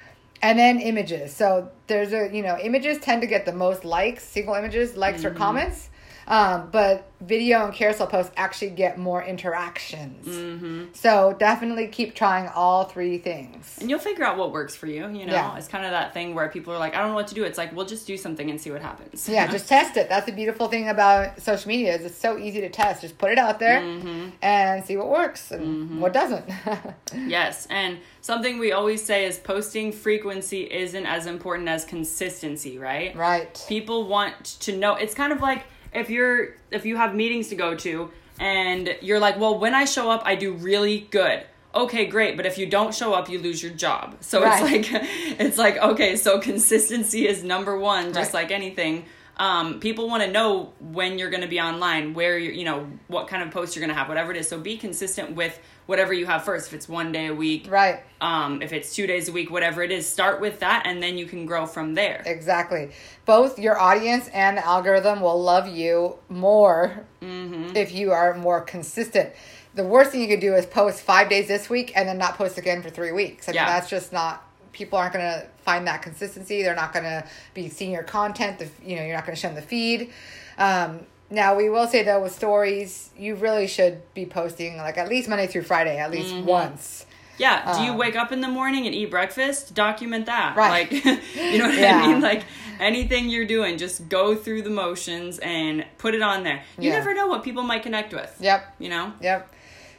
and 0.42 0.58
then 0.58 0.80
images. 0.80 1.34
So 1.34 1.70
there's 1.88 2.14
a 2.14 2.30
you 2.34 2.42
know 2.42 2.58
images 2.58 2.98
tend 3.00 3.22
to 3.22 3.28
get 3.28 3.46
the 3.46 3.54
most 3.54 3.86
likes, 3.86 4.24
single 4.24 4.56
images, 4.56 4.96
likes 4.96 5.24
or 5.24 5.30
mm-hmm. 5.30 5.38
comments. 5.38 5.90
Um, 6.28 6.70
but 6.72 7.12
video 7.22 7.66
and 7.66 7.74
carousel 7.74 8.08
posts 8.08 8.32
actually 8.36 8.72
get 8.72 8.98
more 8.98 9.24
interactions. 9.24 10.28
Mm-hmm. 10.28 10.86
So 10.94 11.36
definitely 11.38 11.88
keep 11.88 12.16
trying 12.16 12.50
all 12.50 12.86
three 12.86 13.18
things. 13.18 13.78
And 13.80 13.90
you'll 13.90 14.00
figure 14.00 14.24
out 14.24 14.38
what 14.38 14.52
works 14.52 14.76
for 14.76 14.88
you. 14.88 15.08
You 15.08 15.26
know, 15.26 15.34
Yeah. 15.34 15.58
it's 15.58 15.68
kind 15.68 15.86
of 15.86 15.92
that 15.92 16.14
thing 16.14 16.34
where 16.34 16.48
people 16.50 16.74
are 16.74 16.80
like, 16.80 16.96
I 16.96 17.00
don't 17.00 17.10
know 17.10 17.16
what 17.16 17.28
to 17.28 17.36
do. 17.36 17.44
It's 17.44 17.58
like, 17.58 17.76
we'll 17.76 17.86
just 17.86 18.08
do 18.08 18.18
something 18.18 18.50
and 18.50 18.60
see 18.60 18.72
what 18.72 18.82
happens. 18.82 19.28
Yeah, 19.30 19.48
just 19.52 19.68
test 19.68 19.98
it. 19.98 20.10
That's 20.10 20.26
the 20.26 20.32
beautiful 20.32 20.68
thing 20.68 20.90
about 20.90 21.42
social 21.42 21.68
media 21.68 21.96
is 21.96 22.06
it's 22.06 22.18
so 22.18 22.38
easy 22.38 22.62
to 22.62 22.70
test. 22.70 23.02
Just 23.02 23.18
put 23.18 23.32
it 23.32 23.38
out 23.38 23.60
there 23.60 23.82
mm-hmm. 23.82 24.30
and 24.42 24.84
see 24.84 24.98
what 24.98 25.10
works 25.10 25.52
and 25.52 25.66
mm-hmm. 25.66 26.00
what 26.00 26.14
doesn't. 26.14 26.46
Yes, 27.14 27.68
and 27.70 28.00
something 28.22 28.58
we 28.58 28.72
always 28.72 29.04
say 29.04 29.26
is 29.26 29.38
posting 29.38 29.92
frequency 29.92 30.64
isn't 30.64 31.06
as 31.06 31.26
important 31.26 31.68
as 31.68 31.84
consistency, 31.86 32.78
right? 32.78 33.16
right. 33.16 33.66
People 33.68 34.08
want 34.08 34.44
to 34.62 34.76
know. 34.76 34.96
It's 34.96 35.14
kind 35.14 35.34
of 35.34 35.42
like 35.42 35.66
if 35.94 36.10
you're 36.10 36.56
if 36.72 36.86
you 36.86 36.98
have 36.98 37.14
meetings 37.16 37.50
to 37.50 37.56
go 37.56 37.76
to 37.76 38.10
and 38.40 38.96
you're 39.02 39.20
like, 39.20 39.40
"Well, 39.40 39.60
when 39.60 39.74
I 39.76 39.86
show 39.86 40.10
up, 40.10 40.24
I 40.26 40.36
do 40.36 40.54
really 40.54 41.08
good." 41.12 41.44
Okay, 41.74 42.06
great, 42.06 42.36
but 42.36 42.46
if 42.46 42.58
you 42.58 42.66
don't 42.66 42.94
show 42.94 43.14
up, 43.14 43.30
you 43.30 43.40
lose 43.40 43.64
your 43.64 43.72
job. 43.72 44.18
So 44.22 44.42
Right. 44.44 44.62
it's 44.76 44.92
like 44.94 45.02
it's 45.40 45.58
like 45.58 45.78
okay, 45.78 46.16
so 46.16 46.40
consistency 46.40 47.28
is 47.28 47.44
number 47.44 47.78
1 47.78 48.14
just 48.14 48.34
Right. 48.34 48.44
like 48.44 48.52
anything. 48.52 49.06
Um, 49.38 49.80
people 49.80 50.08
want 50.08 50.22
to 50.22 50.30
know 50.30 50.74
when 50.80 51.18
you're 51.18 51.30
going 51.32 51.42
to 51.42 51.48
be 51.48 51.60
online, 51.60 52.14
where 52.14 52.38
you're, 52.38 52.54
you 52.54 52.66
know, 52.66 52.86
what 53.08 53.28
kind 53.28 53.42
of 53.42 53.50
posts 53.50 53.76
you're 53.76 53.82
going 53.84 53.96
to 53.96 53.98
have, 53.98 54.08
whatever 54.08 54.30
it 54.32 54.38
is. 54.38 54.48
So 54.48 54.60
be 54.60 54.78
consistent 54.78 55.32
with 55.36 55.58
whatever 55.86 56.14
you 56.14 56.26
have 56.26 56.44
first. 56.44 56.68
If 56.68 56.74
it's 56.74 56.88
one 56.90 57.12
day 57.12 57.28
a 57.28 57.34
week, 57.34 57.68
Right. 57.70 58.02
um, 58.22 58.62
if 58.62 58.72
it's 58.74 58.94
two 58.96 59.08
days 59.08 59.28
a 59.28 59.32
week, 59.32 59.52
whatever 59.52 59.82
it 59.84 59.92
is, 59.92 60.08
start 60.08 60.40
with 60.40 60.60
that, 60.60 60.84
and 60.86 61.02
then 61.02 61.18
you 61.18 61.26
can 61.26 61.46
grow 61.46 61.66
from 61.66 61.94
there. 61.96 62.22
Exactly. 62.26 62.92
Both 63.26 63.60
your 63.60 63.80
audience 63.80 64.30
and 64.34 64.58
the 64.58 64.66
algorithm 64.66 65.22
will 65.22 65.42
love 65.42 65.68
you 65.68 66.18
more 66.30 67.06
if 67.22 67.92
you 67.94 68.12
are 68.12 68.34
more 68.36 68.62
consistent. 68.62 69.34
The 69.74 69.84
worst 69.86 70.12
thing 70.12 70.22
you 70.22 70.28
could 70.28 70.42
do 70.42 70.54
is 70.56 70.66
post 70.66 71.02
five 71.02 71.30
days 71.30 71.48
this 71.48 71.70
week 71.70 71.94
and 71.96 72.08
then 72.08 72.18
not 72.18 72.38
post 72.38 72.58
again 72.58 72.82
for 72.82 72.90
three 72.90 73.12
weeks. 73.12 73.48
I 73.48 73.52
mean, 73.52 73.56
Yeah. 73.56 73.68
that's 73.68 73.90
just 73.90 74.12
not. 74.12 74.46
People 74.74 74.98
aren't 75.00 75.14
going 75.14 75.26
to 75.26 75.46
find 75.64 75.86
that 75.88 76.02
consistency. 76.02 76.64
They're 76.64 76.76
not 76.76 76.94
going 76.94 77.04
to 77.06 77.26
be 77.54 77.70
seeing 77.70 77.92
your 77.92 78.04
content. 78.04 78.60
The, 78.60 78.68
you 78.86 78.96
know, 78.96 79.04
you're 79.04 79.16
not 79.16 79.26
going 79.26 79.36
to 79.36 79.42
show 79.42 79.48
them 79.50 79.56
the 79.56 79.62
feed. 79.62 80.12
Um, 80.58 81.06
now 81.32 81.56
we 81.56 81.70
will 81.70 81.88
say 81.88 82.04
though 82.04 82.22
with 82.22 82.34
stories, 82.34 83.10
you 83.18 83.36
really 83.36 83.68
should 83.68 84.02
be 84.14 84.26
posting 84.26 84.78
like 84.78 84.98
at 84.98 85.10
least 85.10 85.28
Monday 85.30 85.48
through 85.48 85.64
Friday, 85.64 85.98
at 85.98 86.12
least 86.12 86.36
once. 86.36 87.06
Yeah. 87.38 87.78
Do 87.78 87.84
you 87.84 87.92
Um, 87.94 87.98
wake 87.98 88.16
up 88.16 88.32
in 88.32 88.42
the 88.42 88.48
morning 88.48 88.86
and 88.86 88.94
eat 88.94 89.10
breakfast? 89.10 89.74
Document 89.74 90.28
that. 90.28 90.56
Right. 90.56 90.92
Like, 90.92 91.04
you 91.36 91.58
know 91.58 91.68
what 91.70 91.78
Yeah. 91.78 92.02
I 92.04 92.08
mean? 92.08 92.22
Like 92.22 92.44
anything 92.80 93.30
you're 93.30 93.46
doing, 93.46 93.78
just 93.80 94.08
go 94.10 94.36
through 94.36 94.62
the 94.62 94.70
motions 94.70 95.40
and 95.40 95.86
put 95.98 96.14
it 96.14 96.22
on 96.22 96.44
there. 96.44 96.62
You 96.78 96.90
Yeah. 96.92 96.98
never 97.00 97.16
know 97.16 97.26
what 97.28 97.44
people 97.44 97.64
might 97.64 97.82
connect 97.82 98.14
with. 98.14 98.36
Yep. 98.40 98.76
You 98.78 98.90
know. 98.90 99.14
Yep. 99.22 99.52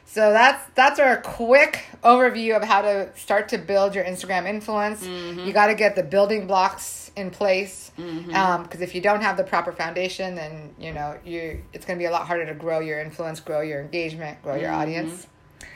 So 0.05 0.31
that's 0.31 0.63
that's 0.75 0.99
our 0.99 1.17
quick 1.17 1.85
overview 2.03 2.55
of 2.55 2.63
how 2.63 2.81
to 2.83 3.09
start 3.17 3.49
to 3.49 3.57
build 3.57 3.95
your 3.95 4.03
Instagram 4.05 4.47
influence. 4.47 5.03
You 5.05 5.51
got 5.51 5.67
to 5.67 5.75
get 5.75 5.95
the 5.95 6.03
building 6.03 6.45
blocks 6.47 7.02
in 7.15 7.29
place 7.29 7.91
mm-hmm. 7.97 8.33
um, 8.33 8.63
because 8.63 8.81
if 8.81 8.95
you 8.95 9.01
don't 9.01 9.21
have 9.21 9.37
the 9.37 9.43
proper 9.43 9.71
foundation, 9.71 10.35
then 10.35 10.73
you 10.79 10.91
know 10.91 11.17
you 11.23 11.63
it's 11.73 11.85
going 11.85 11.97
to 11.97 12.01
be 12.01 12.07
a 12.07 12.11
lot 12.11 12.25
harder 12.25 12.45
to 12.45 12.53
grow 12.53 12.79
your 12.79 12.99
influence, 12.99 13.39
grow 13.39 13.61
your 13.61 13.81
engagement, 13.81 14.41
grow 14.41 14.55
your 14.55 14.69
mm-hmm. 14.69 14.81
audience. 14.81 15.27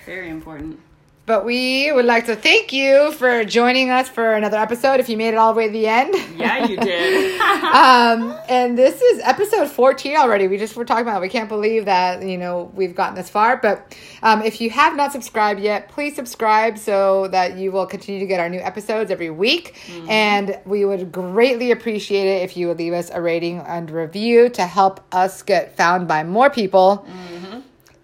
Very 0.06 0.30
important. 0.30 0.80
But 1.28 1.44
we 1.44 1.92
would 1.92 2.06
like 2.06 2.26
to 2.28 2.38
thank 2.38 2.72
you 2.72 3.12
for 3.12 3.44
joining 3.44 3.90
us 3.90 4.08
for 4.08 4.36
another 4.36 4.56
episode. 4.56 5.02
If 5.02 5.10
you 5.10 5.18
made 5.18 5.34
it 5.34 5.36
all 5.36 5.52
the 5.54 5.58
way 5.58 5.68
to 5.68 5.74
the 5.74 5.86
end, 5.86 6.16
Yeah, 6.38 6.66
you 6.66 6.78
did. 6.78 7.42
um, 7.42 8.34
and 8.48 8.78
this 8.78 9.02
is 9.02 9.20
episode 9.26 9.68
14 9.68 10.16
already. 10.16 10.48
We 10.48 10.58
just 10.58 10.78
were 10.78 10.86
talking 10.86 11.02
about 11.02 11.18
it. 11.18 11.22
we 11.22 11.28
can't 11.28 11.50
believe 11.50 11.84
that 11.84 12.26
you 12.26 12.38
know 12.38 12.72
we've 12.74 12.96
gotten 12.96 13.16
this 13.16 13.30
far. 13.30 13.58
But 13.58 13.94
um, 14.24 14.42
if 14.42 14.62
you 14.62 14.70
have 14.70 14.96
not 14.96 15.12
subscribed 15.12 15.60
yet, 15.60 15.90
please 15.90 16.16
subscribe 16.16 16.78
so 16.78 17.28
that 17.28 17.58
you 17.58 17.74
will 17.74 17.86
continue 17.86 18.22
to 18.22 18.26
get 18.26 18.40
our 18.40 18.48
new 18.48 18.62
episodes 18.62 19.12
every 19.12 19.30
week. 19.30 19.76
And 20.08 20.58
we 20.64 20.86
would 20.86 21.12
greatly 21.12 21.72
appreciate 21.72 22.38
it 22.38 22.44
if 22.44 22.56
you 22.56 22.70
would 22.70 22.78
leave 22.78 22.94
us 22.94 23.12
a 23.14 23.22
rating 23.22 23.58
and 23.60 23.92
review 23.92 24.48
to 24.52 24.66
help 24.66 25.02
us 25.14 25.42
get 25.42 25.76
found 25.76 26.08
by 26.08 26.24
more 26.24 26.50
people. 26.50 27.06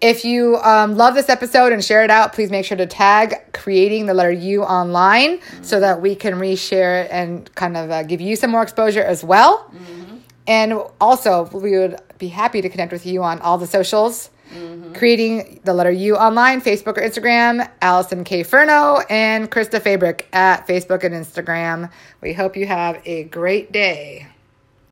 If 0.00 0.24
you 0.24 0.56
um, 0.58 0.96
love 0.96 1.14
this 1.14 1.28
episode 1.28 1.72
and 1.72 1.82
share 1.82 2.04
it 2.04 2.10
out, 2.10 2.32
please 2.32 2.50
make 2.50 2.64
sure 2.66 2.76
to 2.76 2.86
tag 2.86 3.52
creating 3.52 4.06
the 4.06 4.14
letter 4.14 4.32
U 4.32 4.62
online 4.62 5.40
so 5.62 5.80
that 5.80 6.02
we 6.02 6.14
can 6.14 6.34
reshare 6.34 7.04
it 7.04 7.10
and 7.10 7.52
kind 7.54 7.76
of 7.76 7.90
uh, 7.90 8.02
give 8.02 8.20
you 8.20 8.36
some 8.36 8.50
more 8.50 8.62
exposure 8.62 9.02
as 9.02 9.24
well. 9.24 9.72
And 10.46 10.74
also, 11.00 11.48
we 11.52 11.78
would 11.78 12.00
be 12.18 12.28
happy 12.28 12.60
to 12.60 12.68
connect 12.68 12.92
with 12.92 13.06
you 13.06 13.22
on 13.22 13.40
all 13.40 13.56
the 13.56 13.66
socials. 13.66 14.30
Creating 14.94 15.60
the 15.64 15.72
letter 15.74 15.90
U 15.90 16.16
online, 16.16 16.60
Facebook 16.60 16.98
or 16.98 17.02
Instagram, 17.02 17.68
Allison 17.80 18.22
K. 18.24 18.44
Furno 18.44 19.04
and 19.10 19.50
Krista 19.50 19.80
Fabric 19.80 20.28
at 20.32 20.66
Facebook 20.68 21.02
and 21.02 21.14
Instagram. 21.14 21.90
We 22.20 22.34
hope 22.34 22.56
you 22.56 22.66
have 22.66 23.00
a 23.04 23.24
great 23.24 23.72
day. 23.72 24.28